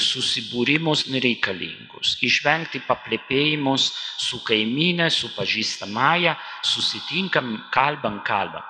susibūrimus 0.00 1.04
nereikalingus, 1.12 2.16
išvengti 2.24 2.80
paplepėjimus 2.86 3.90
su 4.16 4.40
kaiminė, 4.46 5.10
su 5.12 5.28
pažįstamaja, 5.36 6.38
susitinkam, 6.64 7.58
kalbam, 7.74 8.22
kalbam. 8.24 8.64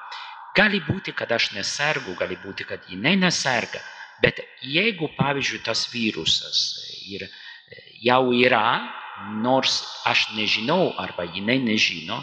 Gali 0.57 0.83
būti, 0.85 1.15
kad 1.17 1.33
aš 1.33 1.53
nesergu, 1.57 2.15
gali 2.19 2.37
būti, 2.37 2.67
kad 2.69 2.85
jinai 2.91 3.15
neserga, 3.17 3.81
bet 4.21 4.43
jeigu, 4.61 5.09
pavyzdžiui, 5.17 5.63
tas 5.65 5.87
virusas 5.93 6.59
ir 7.09 7.25
jau 8.05 8.35
yra, 8.37 8.83
nors 9.41 9.81
aš 10.09 10.29
nežinau 10.37 10.93
arba 11.01 11.25
jinai 11.25 11.59
nežino, 11.63 12.21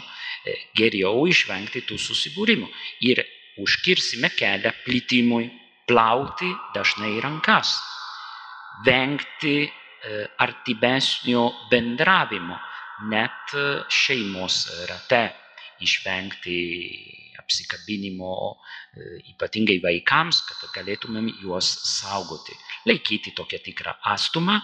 geriau 0.78 1.26
išvengti 1.28 1.82
tų 1.88 1.98
susibūrimų 2.00 2.68
ir 3.10 3.22
užkirsime 3.60 4.30
kelią 4.38 4.72
plitimui, 4.84 5.50
plauti 5.90 6.48
dažnai 6.74 7.16
rankas, 7.20 7.74
vengti 8.86 9.66
artimesnio 10.40 11.48
bendravimo, 11.72 12.56
net 13.10 13.56
šeimos 13.90 14.62
rate, 14.88 15.24
išvengti 15.82 16.60
apsikabinimo 17.50 18.34
ypatingai 19.34 19.80
vaikams, 19.82 20.44
kad 20.46 20.70
galėtumėm 20.78 21.32
juos 21.42 21.72
saugoti, 21.90 22.54
laikyti 22.86 23.34
tokią 23.34 23.60
tikrą 23.66 23.98
atstumą, 24.14 24.60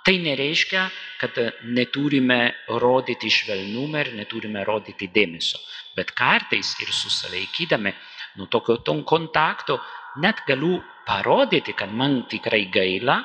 Tai 0.00 0.14
nereiškia, 0.16 0.82
kad 1.20 1.36
neturime 1.76 2.38
rodyti 2.80 3.28
švelnumą 3.28 4.00
ir 4.00 4.08
neturime 4.16 4.62
rodyti 4.64 5.10
dėmesio. 5.12 5.60
Bet 5.92 6.14
kartais 6.16 6.70
ir 6.80 6.88
susilaikydami 6.88 7.92
nuo 8.40 8.48
tokio 8.48 8.78
ton 8.80 9.02
kontakto 9.04 9.76
net 10.24 10.40
galiu 10.48 10.78
parodyti, 11.04 11.76
kad 11.76 11.92
man 11.92 12.22
tikrai 12.32 12.62
gaila 12.72 13.18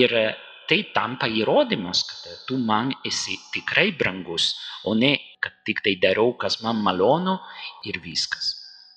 ir 0.00 0.16
tai 0.66 0.80
tampa 0.96 1.28
įrodymas, 1.28 2.02
kad 2.08 2.46
tu 2.48 2.56
man 2.58 2.94
esi 3.04 3.36
tikrai 3.52 3.90
brangus, 3.92 4.54
o 4.88 4.94
ne 4.94 5.12
kad 5.46 5.54
tik 5.62 5.78
tai 5.84 5.94
darau, 6.02 6.34
kas 6.34 6.58
man 6.62 6.82
malonu 6.82 7.38
ir 7.86 8.00
viskas. 8.02 8.46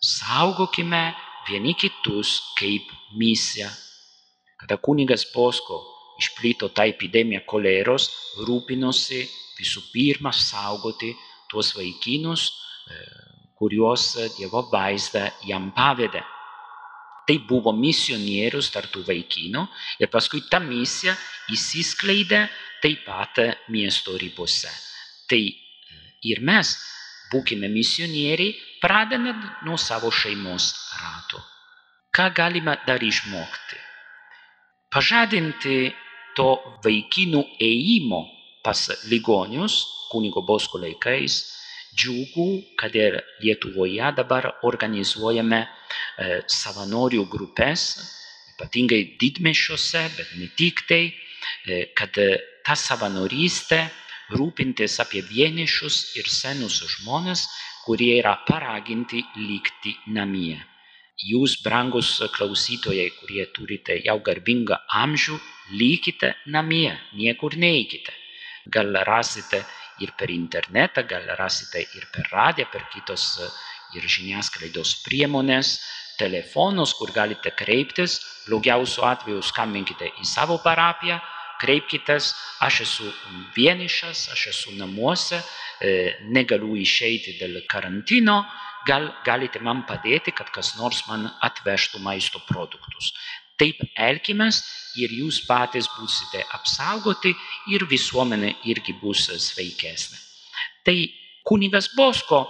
Saugokime 0.01 1.13
vieni 1.47 1.75
kitus 1.77 2.55
kaip 2.57 2.89
misiją. 3.13 3.69
Kada 4.57 4.77
kunigas 4.81 5.27
Bosko 5.33 5.77
išplito 6.17 6.71
ta 6.73 6.87
epidemija 6.89 7.45
koleros, 7.45 8.09
rūpinosi 8.47 9.21
visų 9.59 9.85
pirma 9.93 10.33
saugoti 10.33 11.13
tuos 11.51 11.75
vaikinus, 11.77 12.49
kuriuos 13.59 14.17
Dievo 14.39 14.65
vaizdą 14.73 15.29
jam 15.45 15.69
pavedė. 15.75 16.25
Tai 17.29 17.37
buvo 17.45 17.75
misionierius 17.77 18.71
tartų 18.73 19.05
vaikinų 19.05 19.67
ir 20.01 20.09
paskui 20.09 20.41
ta 20.49 20.57
misija 20.63 21.13
įsiskleidė 21.53 22.47
taip 22.81 23.05
pat 23.05 23.37
miesto 23.69 24.17
ribose. 24.17 24.71
Tai 25.29 25.68
ir 26.23 26.41
mes 26.41 26.73
būkime 27.31 27.69
misionieriai, 27.71 28.55
pradedant 28.81 29.63
nuo 29.65 29.77
savo 29.77 30.11
šeimos 30.11 30.71
rato. 31.01 31.41
Ką 32.15 32.29
galime 32.33 32.75
dar 32.87 33.03
išmokti? 33.03 33.77
Pažadinti 34.89 35.91
to 36.35 36.49
vaikinų 36.83 37.43
ėjimo 37.61 38.23
pas 38.65 38.87
ligonius 39.11 39.83
kunigo 40.09 40.41
Bosko 40.41 40.81
laikais. 40.81 41.37
Džiugu, 41.95 42.63
kad 42.77 42.95
ir 42.95 43.19
Lietuvoje 43.41 44.11
dabar 44.17 44.45
organizuojame 44.65 45.59
e, 45.65 45.69
savanorių 46.45 47.25
grupės, 47.29 47.85
ypatingai 48.53 49.01
didmešiuose, 49.21 50.03
bet 50.17 50.35
ne 50.37 50.49
tik 50.57 50.85
tai, 50.89 51.01
e, 51.65 51.81
kad 51.97 52.13
ta 52.65 52.77
savanorystė 52.77 53.81
rūpintis 54.35 54.99
apie 55.03 55.21
vienišus 55.25 55.99
ir 56.19 56.29
senus 56.29 56.81
žmonės, 56.95 57.47
kurie 57.85 58.15
yra 58.19 58.35
paraginti 58.47 59.23
likti 59.37 59.95
namie. 60.17 60.59
Jūs, 61.19 61.57
brangus 61.63 62.13
klausytojai, 62.35 63.09
kurie 63.19 63.45
turite 63.55 63.97
jau 64.05 64.19
garbingą 64.23 64.77
amžių, 65.01 65.35
likite 65.75 66.35
namie, 66.47 66.93
niekur 67.13 67.57
neikite. 67.59 68.13
Gal 68.71 68.95
rasite 69.07 69.63
ir 69.99 70.13
per 70.15 70.31
internetą, 70.31 71.03
gal 71.09 71.27
rasite 71.39 71.81
ir 71.81 72.05
per 72.13 72.29
radiją, 72.31 72.69
per 72.71 72.85
kitos 72.93 73.25
ir 73.97 74.05
žiniasklaidos 74.05 74.93
priemonės, 75.03 75.79
telefonus, 76.19 76.93
kur 76.95 77.11
galite 77.15 77.51
kreiptis. 77.51 78.19
Blogiausiu 78.47 79.03
atveju 79.09 79.43
skambinkite 79.43 80.11
į 80.21 80.27
savo 80.27 80.59
parapiją, 80.63 81.19
kreipkitės, 81.61 82.33
aš 82.65 82.81
esu 82.85 83.09
vienišas, 83.55 84.29
aš 84.33 84.47
esu 84.53 84.75
namuose, 84.77 85.41
negaliu 86.35 86.75
išeiti 86.79 87.37
dėl 87.39 87.61
karantino, 87.71 88.41
gal 88.87 89.09
galite 89.25 89.61
man 89.63 89.83
padėti, 89.87 90.33
kad 90.35 90.51
kas 90.55 90.75
nors 90.79 91.03
man 91.07 91.27
atvežtų 91.45 92.01
maisto 92.03 92.41
produktus. 92.47 93.13
Taip 93.59 93.81
elkimės 93.99 94.61
ir 94.99 95.11
jūs 95.11 95.41
patys 95.47 95.89
būsite 95.97 96.45
apsaugoti 96.55 97.33
ir 97.75 97.83
visuomenė 97.91 98.53
irgi 98.71 98.95
bus 99.01 99.27
sveikesnė. 99.27 100.17
Tai 100.87 100.95
kunigas 101.43 101.89
Bosko 101.95 102.45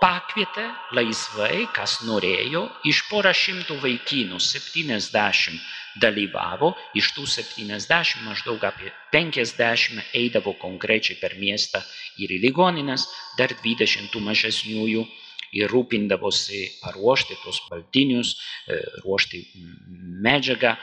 pakvietė 0.00 0.66
laisvai, 0.96 1.66
kas 1.76 2.00
norėjo, 2.04 2.66
iš 2.88 3.02
porą 3.08 3.32
šimtų 3.36 3.80
vaikinų 3.82 4.40
70 4.40 5.60
dalyvavo, 6.00 6.74
iš 6.94 7.10
tų 7.16 7.26
70 7.26 8.22
maždaug 8.26 8.62
apie 8.68 8.92
50 9.12 10.14
eidavo 10.14 10.54
konkrečiai 10.60 11.18
per 11.20 11.34
miestą 11.40 11.82
ir 12.18 12.30
į 12.30 12.38
ligoninės, 12.46 13.08
dar 13.38 13.50
20 13.64 14.14
mažesniųjų 14.28 15.06
ir 15.58 15.72
rūpindavosi 15.72 16.60
paruošti 16.82 17.36
tuos 17.42 17.58
baltinius, 17.70 18.36
ruošti 19.04 19.42
medžiagą 20.22 20.76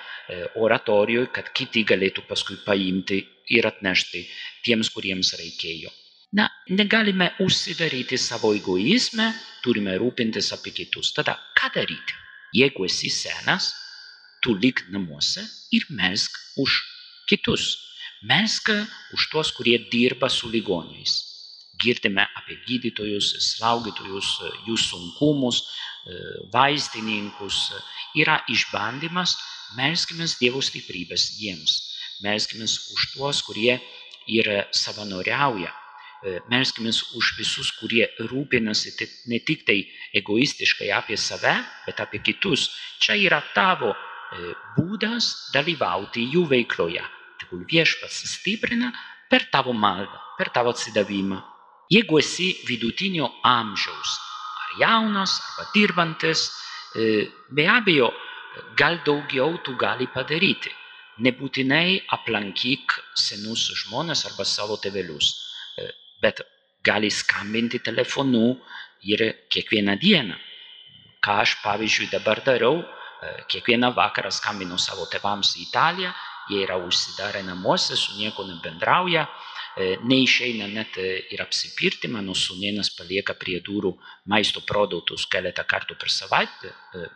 oratorijoje, 0.59 1.31
kad 1.31 1.53
kiti 1.55 1.85
galėtų 1.87 2.25
paskui 2.27 2.59
paimti 2.65 3.21
ir 3.55 3.67
atnešti 3.69 4.25
tiems, 4.67 4.91
kuriems 4.91 5.31
reikėjo. 5.39 5.93
Na, 6.35 6.49
negalime 6.67 7.31
užsidaryti 7.39 8.17
savo 8.19 8.51
egoizme, 8.57 9.29
turime 9.63 9.95
rūpintis 9.95 10.51
apie 10.51 10.73
kitus. 10.75 11.13
Tada 11.15 11.37
ką 11.55 11.71
daryti? 11.77 12.17
Jeigu 12.55 12.87
esi 12.87 13.07
senas, 13.11 13.71
tu 14.41 14.55
lik 14.55 14.83
namuose 14.89 15.43
ir 15.71 15.87
melsk 15.89 16.31
už 16.57 16.81
kitus. 17.29 17.77
Melsk 18.23 18.69
už 19.13 19.29
tuos, 19.31 19.51
kurie 19.53 19.77
dirba 19.91 20.29
su 20.29 20.49
ligoniais 20.49 21.27
girdime 21.77 22.25
apie 22.35 22.57
gydytojus, 22.65 23.33
slaugytojus, 23.51 24.29
jų 24.67 24.77
sunkumus, 24.81 25.61
vaistininkus. 26.53 27.71
Yra 28.17 28.39
išbandymas, 28.49 29.35
melskime 29.77 30.25
Dievo 30.39 30.61
stiprybės 30.63 31.29
jiems. 31.37 31.81
Melskime 32.25 32.65
už 32.65 33.11
tuos, 33.13 33.43
kurie 33.45 33.77
yra 34.27 34.65
savanoriauja. 34.73 35.73
Melskime 36.49 36.89
už 36.89 37.35
visus, 37.37 37.69
kurie 37.77 38.07
rūpinasi 38.17 38.95
ne 39.29 39.37
tik 39.45 39.67
tai 39.67 39.83
egoistiškai 40.17 40.89
apie 40.97 41.17
save, 41.17 41.53
bet 41.85 42.01
apie 42.01 42.23
kitus. 42.25 42.71
Čia 42.99 43.19
yra 43.21 43.43
tavo 43.53 43.93
būdas 44.77 45.51
dalyvauti 45.53 46.25
jų 46.33 46.45
veikloje. 46.51 47.03
Tegul 47.41 47.65
viešpats 47.69 48.23
stiprina 48.33 48.91
per 49.29 49.45
tavo 49.51 49.73
maldą, 49.73 50.19
per 50.37 50.49
tavo 50.49 50.73
atsidavimą. 50.73 51.37
Jeigu 51.91 52.19
esi 52.19 52.49
vidutinio 52.67 53.29
amžiaus, 53.47 54.17
ar 54.63 54.73
jaunas, 54.81 55.37
arba 55.39 55.69
dirbantis, 55.73 56.49
be 57.49 57.67
abejo, 57.71 58.11
gal 58.75 58.99
daugiau 59.05 59.57
tu 59.63 59.77
gali 59.79 60.07
padaryti. 60.11 60.73
Nebūtinai 61.23 62.03
aplankyk 62.13 62.93
senus 63.17 63.71
žmonės 63.79 64.25
arba 64.27 64.45
savo 64.45 64.75
tėvelius, 64.77 65.31
bet 66.21 66.43
gali 66.85 67.09
skambinti 67.09 67.79
telefonu 67.79 68.57
ir 69.01 69.23
kiekvieną 69.49 69.95
dieną. 69.97 70.35
Ką 71.23 71.39
aš 71.41 71.55
pavyzdžiui 71.63 72.11
dabar 72.11 72.43
darau, 72.45 72.83
kiekvieną 73.51 73.93
vakarą 73.97 74.31
skambinu 74.31 74.77
savo 74.77 75.07
tėvams 75.11 75.55
į 75.57 75.67
Italiją, 75.67 76.13
jie 76.49 76.63
yra 76.63 76.77
užsidarę 76.79 77.43
namuose, 77.43 77.97
su 77.97 78.15
nieko 78.17 78.45
nebendrauja, 78.47 79.27
neišeina 79.77 80.65
net 80.73 80.95
ir 80.97 81.41
apsipirkti, 81.43 82.09
mano 82.09 82.33
sūnėnas 82.33 82.89
palieka 82.97 83.35
prie 83.37 83.59
durų 83.61 83.91
maisto 84.31 84.63
produktus 84.65 85.27
keletą 85.29 85.67
kartų 85.69 85.97
per 86.01 86.09
savaitę, 86.09 86.71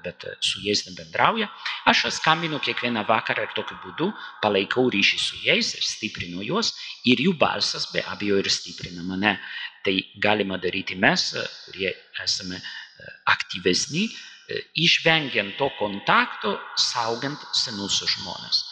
bet 0.05 0.27
su 0.45 0.61
jais 0.61 0.83
nebendrauja. 0.85 1.49
Aš 1.89 2.03
skambinu 2.19 2.59
kiekvieną 2.61 3.05
vakarą 3.07 3.47
ir 3.47 3.55
tokiu 3.57 3.79
būdu 3.85 4.11
palaikau 4.43 4.89
ryšį 4.93 5.19
su 5.23 5.41
jais 5.45 5.73
ir 5.77 5.87
stiprinu 5.87 6.45
juos 6.45 6.75
ir 7.09 7.23
jų 7.25 7.33
balsas 7.41 7.89
be 7.93 8.05
abejo 8.13 8.37
ir 8.37 8.51
stiprina 8.53 9.01
mane. 9.09 9.39
Tai 9.81 9.95
galima 10.21 10.59
daryti 10.61 10.93
mes, 10.93 11.31
kurie 11.65 11.95
esame 12.21 12.61
aktyvesni, 13.25 14.05
išvengiant 14.75 15.57
to 15.59 15.69
kontakto, 15.79 16.57
saugant 16.75 17.41
senus 17.55 18.01
žmonės. 18.15 18.63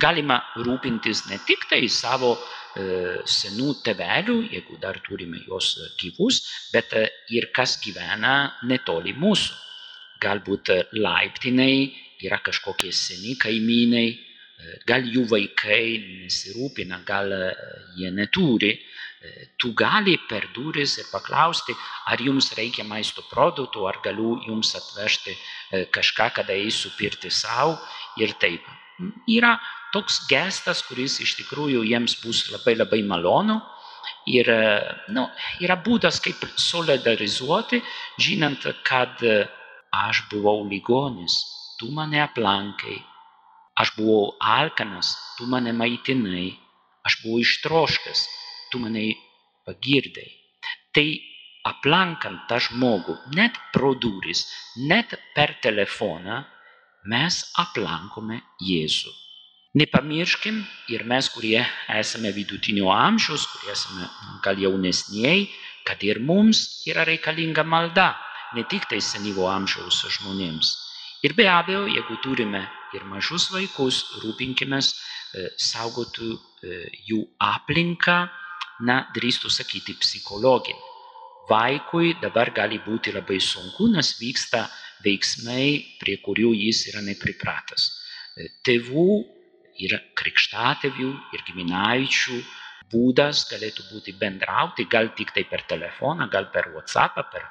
Galima 0.00 0.38
rūpintis 0.62 1.24
ne 1.30 1.40
tik 1.46 1.66
tai 1.70 1.82
savo 1.90 2.36
e, 2.36 3.18
senų 3.26 3.74
tevelių, 3.86 4.36
jeigu 4.52 4.78
dar 4.82 5.00
turime 5.06 5.42
juos 5.46 5.72
gyvus, 5.98 6.44
bet 6.72 6.94
ir 7.30 7.50
kas 7.54 7.78
gyvena 7.82 8.54
netoli 8.70 9.16
mūsų. 9.18 9.58
Galbūt 10.20 10.70
laiptiniai 10.94 11.88
yra 12.22 12.38
kažkokie 12.44 12.92
seni 12.92 13.34
kaimynai, 13.40 14.08
gal 14.86 15.06
jų 15.06 15.24
vaikai 15.30 15.84
nesirūpina, 16.22 17.00
gal 17.06 17.32
jie 17.96 18.10
neturi. 18.14 18.74
Tu 19.60 19.74
gali 19.76 20.14
per 20.28 20.46
duris 20.54 20.96
ir 20.96 21.08
paklausti, 21.12 21.74
ar 22.08 22.20
jums 22.24 22.54
reikia 22.56 22.86
maisto 22.88 23.20
produktų, 23.28 23.84
ar 23.90 23.98
galiu 24.04 24.38
jums 24.46 24.72
atvežti 24.78 25.34
kažką, 25.92 26.30
kada 26.38 26.56
eisiu 26.56 26.88
pirti 26.96 27.28
savo 27.28 27.76
ir 28.16 28.32
taip. 28.40 28.64
Yra 29.28 29.58
toks 29.92 30.22
gestas, 30.30 30.80
kuris 30.88 31.18
iš 31.20 31.36
tikrųjų 31.42 31.84
jiems 31.90 32.16
bus 32.24 32.46
labai 32.52 32.78
labai 32.78 33.02
malonu. 33.04 33.60
Ir 34.30 34.48
nu, 35.12 35.26
yra 35.60 35.76
būdas, 35.84 36.20
kaip 36.24 36.40
solidarizuoti, 36.56 37.82
žinant, 38.20 38.64
kad 38.88 39.20
aš 39.92 40.24
buvau 40.32 40.64
ligonis, 40.68 41.36
tu 41.78 41.90
mane 41.92 42.20
aplankai, 42.24 42.96
aš 43.80 43.94
buvau 43.96 44.36
alkanas, 44.40 45.12
tu 45.36 45.48
mane 45.50 45.72
maitinai, 45.76 46.52
aš 47.04 47.20
buvau 47.22 47.40
ištroškęs, 47.44 48.26
tu 48.70 48.80
mane 48.82 49.04
pagirdai. 49.66 50.28
Tai 50.94 51.06
aplankant 51.68 52.46
tą 52.48 52.58
žmogų, 52.66 53.16
net 53.36 53.58
pro 53.74 53.92
duris, 53.94 54.46
net 54.88 55.12
per 55.36 55.56
telefoną, 55.62 56.40
mes 57.10 57.42
aplankome 57.60 58.40
Jėzų. 58.64 59.12
Nepamirškim 59.80 60.56
ir 60.90 61.04
mes, 61.06 61.28
kurie 61.30 61.60
esame 61.94 62.32
vidutinio 62.34 62.88
amžiaus, 62.90 63.44
kurie 63.52 63.70
esame 63.70 64.08
gal 64.42 64.58
jaunesniai, 64.58 65.44
kad 65.86 66.02
ir 66.02 66.18
mums 66.18 66.82
yra 66.90 67.04
reikalinga 67.06 67.62
malda, 67.62 68.16
ne 68.56 68.64
tik 68.66 68.88
tai 68.90 68.98
senyvo 69.04 69.46
amžiaus 69.46 70.02
žmonėms. 70.16 70.72
Ir 71.22 71.36
be 71.38 71.46
abejo, 71.48 71.84
jeigu 71.86 72.16
turime 72.24 72.64
ir 72.96 73.04
mažus 73.06 73.50
vaikus, 73.54 74.02
rūpinkimės 74.24 74.94
saugotų 75.60 76.32
jų 77.06 77.20
aplinką, 77.38 78.24
na, 78.86 79.02
drįstų 79.16 79.50
sakyti 79.52 79.96
psichologinį. 80.00 80.86
Vaikui 81.50 82.14
dabar 82.22 82.52
gali 82.54 82.78
būti 82.84 83.12
labai 83.14 83.40
sunku, 83.42 83.88
nes 83.90 84.12
vyksta 84.20 84.68
veiksmai, 85.04 85.98
prie 85.98 86.16
kurių 86.22 86.52
jis 86.54 86.84
yra 86.92 87.02
nepripratęs. 87.02 87.88
Tėvų 88.66 89.08
ir 89.82 89.96
krikštatėvių, 90.20 91.10
ir 91.34 91.44
giminaičių 91.48 92.38
būdas 92.92 93.46
galėtų 93.50 93.86
būti 93.90 94.14
bendrauti, 94.20 94.86
gal 94.90 95.10
tik 95.18 95.32
tai 95.34 95.44
per 95.50 95.64
telefoną, 95.70 96.28
gal 96.30 96.50
per 96.54 96.70
WhatsApp, 96.74 97.18
per 97.32 97.48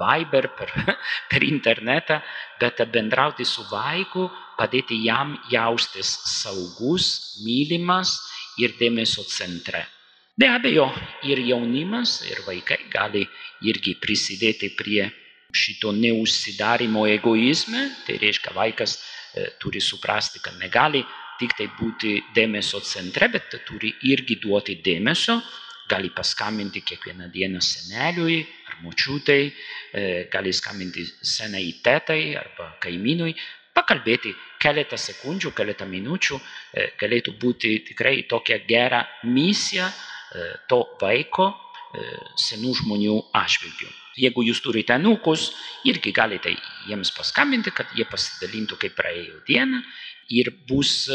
Viber, 0.00 0.48
per, 0.56 0.70
per 1.30 1.44
internetą, 1.44 2.20
bet 2.60 2.80
bendrauti 2.92 3.44
su 3.46 3.64
vaiku, 3.70 4.28
padėti 4.58 4.98
jam 5.04 5.36
jaustis 5.52 6.14
saugus, 6.40 7.38
mylimas 7.44 8.16
ir 8.58 8.74
dėmesio 8.80 9.24
centre. 9.28 9.84
Be 10.34 10.48
abejo, 10.48 10.86
ir 11.28 11.42
jaunimas, 11.44 12.22
ir 12.24 12.38
vaikai 12.46 12.78
gali 12.88 13.26
irgi 13.68 13.92
prisidėti 14.00 14.70
prie 14.72 15.10
šito 15.52 15.90
neužsidarimo 15.92 17.02
egoizme, 17.12 17.82
tai 18.06 18.16
reiškia 18.16 18.54
vaikas 18.56 18.94
e, 18.96 19.50
turi 19.60 19.82
suprasti, 19.84 20.40
kad 20.40 20.56
negali 20.56 21.02
tik 21.36 21.52
tai 21.58 21.66
būti 21.76 22.14
dėmesio 22.32 22.80
centre, 22.80 23.28
bet 23.28 23.52
turi 23.68 23.90
irgi 24.08 24.38
duoti 24.40 24.78
dėmesio, 24.80 25.36
gali 25.92 26.08
paskambinti 26.16 26.80
kiekvieną 26.80 27.28
dieną 27.34 27.60
seneliui 27.60 28.38
ar 28.70 28.78
močiutai, 28.86 29.42
gali 30.32 30.52
skambinti 30.56 31.04
senai 31.20 31.66
tetai 31.84 32.38
arba 32.40 32.70
kaimynui, 32.80 33.34
pakalbėti 33.76 34.32
keletą 34.62 34.96
sekundžių, 34.96 35.52
keletą 35.52 35.84
minučių, 35.90 36.40
galėtų 37.02 37.36
būti 37.42 37.74
tikrai 37.90 38.22
tokia 38.30 38.62
gera 38.64 39.02
misija 39.24 39.90
to 40.68 40.84
vaiko 41.00 41.52
senų 42.40 42.72
žmonių 42.78 43.18
atžvilgių. 43.36 43.90
Jeigu 44.22 44.44
jūs 44.44 44.60
turite 44.64 44.96
nukus, 45.00 45.50
irgi 45.88 46.12
galite 46.12 46.52
jiems 46.88 47.12
paskambinti, 47.16 47.72
kad 47.72 47.92
jie 47.96 48.04
pasidalintų, 48.08 48.78
kaip 48.80 48.96
praėjo 48.96 49.40
diena 49.48 49.82
ir 50.32 50.50
bus 50.68 51.08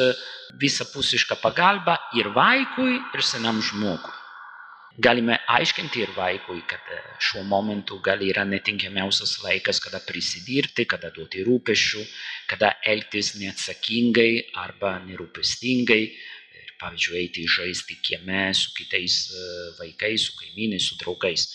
visapusiška 0.61 1.37
pagalba 1.41 1.97
ir 2.17 2.29
vaikui, 2.35 2.97
ir 3.13 3.25
senam 3.25 3.61
žmogui. 3.61 4.13
Galime 4.97 5.35
aiškinti 5.53 6.01
ir 6.01 6.13
vaikui, 6.17 6.63
kad 6.65 6.81
šiuo 7.21 7.43
momentu 7.45 7.99
gal 8.01 8.21
yra 8.25 8.41
netinkamiausias 8.49 9.35
laikas, 9.43 9.77
kada 9.83 9.99
prisidirbti, 10.01 10.87
kada 10.89 11.11
duoti 11.13 11.43
rūpešių, 11.45 12.01
kada 12.49 12.71
elgtis 12.81 13.35
neatsakingai 13.37 14.57
arba 14.57 14.95
nerūpestingai. 15.05 16.01
Pavyzdžiui, 16.77 17.17
eiti 17.23 17.47
žaisti 17.49 17.97
kieme 18.05 18.53
su 18.53 18.69
kitais 18.77 19.15
vaikais, 19.79 20.27
su 20.27 20.37
kaimynais, 20.37 20.85
su 20.89 20.97
draugais. 21.01 21.47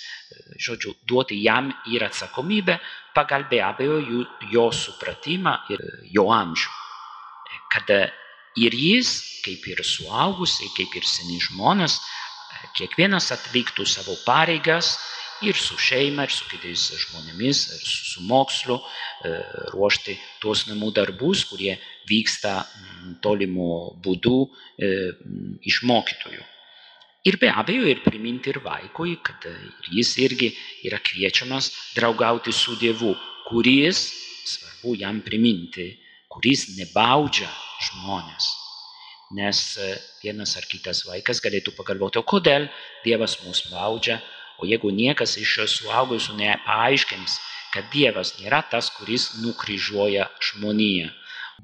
Žodžiu, 0.59 0.97
duoti 1.07 1.39
jam 1.45 1.71
ir 1.93 2.03
atsakomybę 2.05 2.81
pagal 3.15 3.47
be 3.51 3.63
abejo 3.63 4.01
jo 4.51 4.71
supratimą 4.75 5.59
ir 5.71 5.85
jo 6.11 6.31
amžių 6.35 6.83
kad 7.73 7.89
ir 8.57 8.75
jis, 8.77 9.13
kaip 9.45 9.65
ir 9.73 9.81
suaugusiai, 9.85 10.71
kaip 10.77 10.93
ir 10.99 11.07
seni 11.09 11.39
žmonės, 11.41 11.99
kiekvienas 12.77 13.31
atliktų 13.35 13.87
savo 13.89 14.17
pareigas 14.27 14.97
ir 15.43 15.59
su 15.59 15.77
šeima, 15.79 16.27
ir 16.27 16.35
su 16.35 16.47
kitais 16.51 16.89
žmonėmis, 17.05 17.63
ir 17.77 17.83
su, 17.89 18.23
mokslu, 18.29 18.79
ruošti 19.75 20.17
tuos 20.43 20.67
namų 20.71 20.93
darbus, 20.97 21.45
kurie 21.51 21.77
vyksta 22.11 22.63
tolimo 23.25 23.93
būdu 24.03 24.39
iš 25.69 25.83
mokytojų. 25.89 26.43
Ir 27.23 27.39
be 27.39 27.53
abejo, 27.55 27.87
ir 27.87 28.03
priminti 28.03 28.51
ir 28.51 28.59
vaikui, 28.65 29.15
kad 29.23 29.45
jis 29.95 30.17
irgi 30.19 30.51
yra 30.89 30.99
kviečiamas 30.99 31.71
draugauti 31.95 32.51
su 32.51 32.75
Dievu, 32.81 33.13
kuris, 33.47 34.09
svarbu 34.49 34.97
jam 34.99 35.21
priminti, 35.23 35.87
kuris 36.33 36.73
nebaudžia 36.75 37.51
žmonės. 37.87 38.49
Nes 39.39 39.61
vienas 40.21 40.57
ar 40.59 40.67
kitas 40.69 41.07
vaikas 41.07 41.41
galėtų 41.41 41.73
pagalvoti, 41.77 42.19
o 42.19 42.27
kodėl 42.27 42.67
Dievas 43.07 43.39
mus 43.47 43.63
baudžia, 43.71 44.19
o 44.59 44.69
jeigu 44.69 44.91
niekas 44.95 45.37
iš 45.41 45.57
šios 45.57 45.77
suaugusių 45.81 46.37
nepaaiškins, 46.41 47.38
kad 47.73 47.88
Dievas 47.93 48.35
nėra 48.41 48.62
tas, 48.71 48.91
kuris 48.99 49.31
nukryžiuoja 49.43 50.29
žmoniją. 50.51 51.11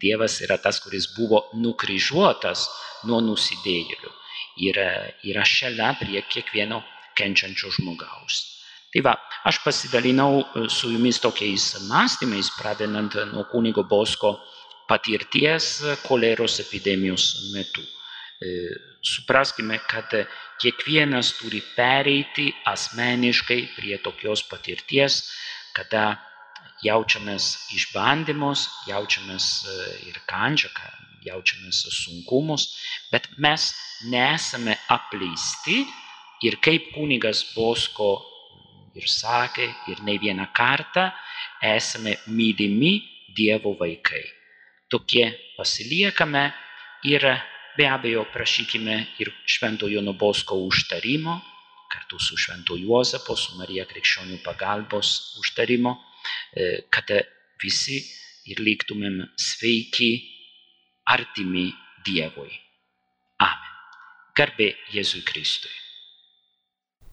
Dievas 0.00 0.38
yra 0.44 0.56
tas, 0.62 0.78
kuris 0.80 1.08
buvo 1.16 1.42
nukryžiuotas 1.58 2.68
nuo 3.08 3.20
nusidėjėlių 3.24 4.14
ir 4.68 4.78
yra 5.30 5.44
šalia 5.46 5.92
prie 5.98 6.22
kiekvieno 6.30 6.80
kenčiančio 7.18 7.70
žmogaus. 7.76 8.44
Tai 8.94 9.02
va, 9.04 9.14
aš 9.44 9.60
pasidalinau 9.64 10.42
su 10.72 10.92
jumis 10.94 11.20
tokiais 11.20 11.74
mąstymais, 11.90 12.50
pradedant 12.56 13.18
nuo 13.32 13.44
kunigo 13.50 13.84
Bosko 13.84 14.38
patirties 14.88 15.82
koleros 16.06 16.58
epidemijos 16.64 17.52
metu. 17.52 17.84
Supraskime, 19.04 19.80
kad 19.90 20.14
kiekvienas 20.62 21.32
turi 21.38 21.60
pereiti 21.76 22.48
asmeniškai 22.66 23.60
prie 23.76 23.98
tokios 24.02 24.42
patirties, 24.50 25.22
kada 25.76 26.16
jaučiamės 26.84 27.50
išbandymus, 27.74 28.66
jaučiamės 28.88 29.46
ir 30.06 30.18
kančią, 30.30 30.70
jaučiamės 31.26 31.82
sunkumus, 31.94 32.68
bet 33.12 33.28
mes 33.38 33.72
nesame 34.10 34.76
apleisti 34.88 35.82
ir 36.46 36.58
kaip 36.62 36.92
kunigas 36.94 37.42
Bosko 37.54 38.12
ir 38.98 39.06
sakė, 39.10 39.68
ir 39.90 40.02
ne 40.06 40.16
vieną 40.18 40.48
kartą, 40.54 41.10
esame 41.62 42.16
mylimi 42.26 42.98
Dievo 43.34 43.74
vaikai. 43.78 44.24
Tokie 44.90 45.28
pasiliekame 45.56 46.48
ir 47.06 47.26
be 47.78 47.86
abejo 47.86 48.24
prašykime 48.34 48.96
ir 49.22 49.30
Švento 49.46 49.88
Jono 49.88 50.12
Bosko 50.12 50.56
užtarimo, 50.66 51.40
kartu 51.92 52.18
su 52.18 52.36
Švento 52.36 52.76
Juozapo, 52.76 53.36
su 53.36 53.54
Marija 53.58 53.86
Krikščionių 53.86 54.40
pagalbos 54.44 55.38
užtarimo, 55.40 55.94
e, 56.52 56.70
kad 56.90 57.12
visi 57.62 58.00
ir 58.50 58.60
liktumėm 58.60 59.22
sveiki, 59.38 60.10
artimi 61.08 61.68
Dievui. 62.06 62.50
Amen. 63.44 63.76
Garbė 64.36 64.72
Jėzui 64.92 65.22
Kristui. 65.26 65.72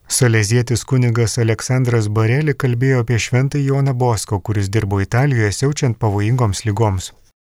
Salezietis 0.06 0.84
kunigas 0.86 1.34
Aleksandras 1.42 2.06
Barelį 2.18 2.54
kalbėjo 2.62 3.00
apie 3.02 3.18
šventą 3.22 3.58
Joną 3.62 3.94
Bosko, 3.98 4.38
kuris 4.40 4.70
dirbo 4.70 5.00
Italijoje 5.02 5.52
siaučiant 5.60 5.98
pavojingoms 6.02 6.62
lygoms. 6.68 7.10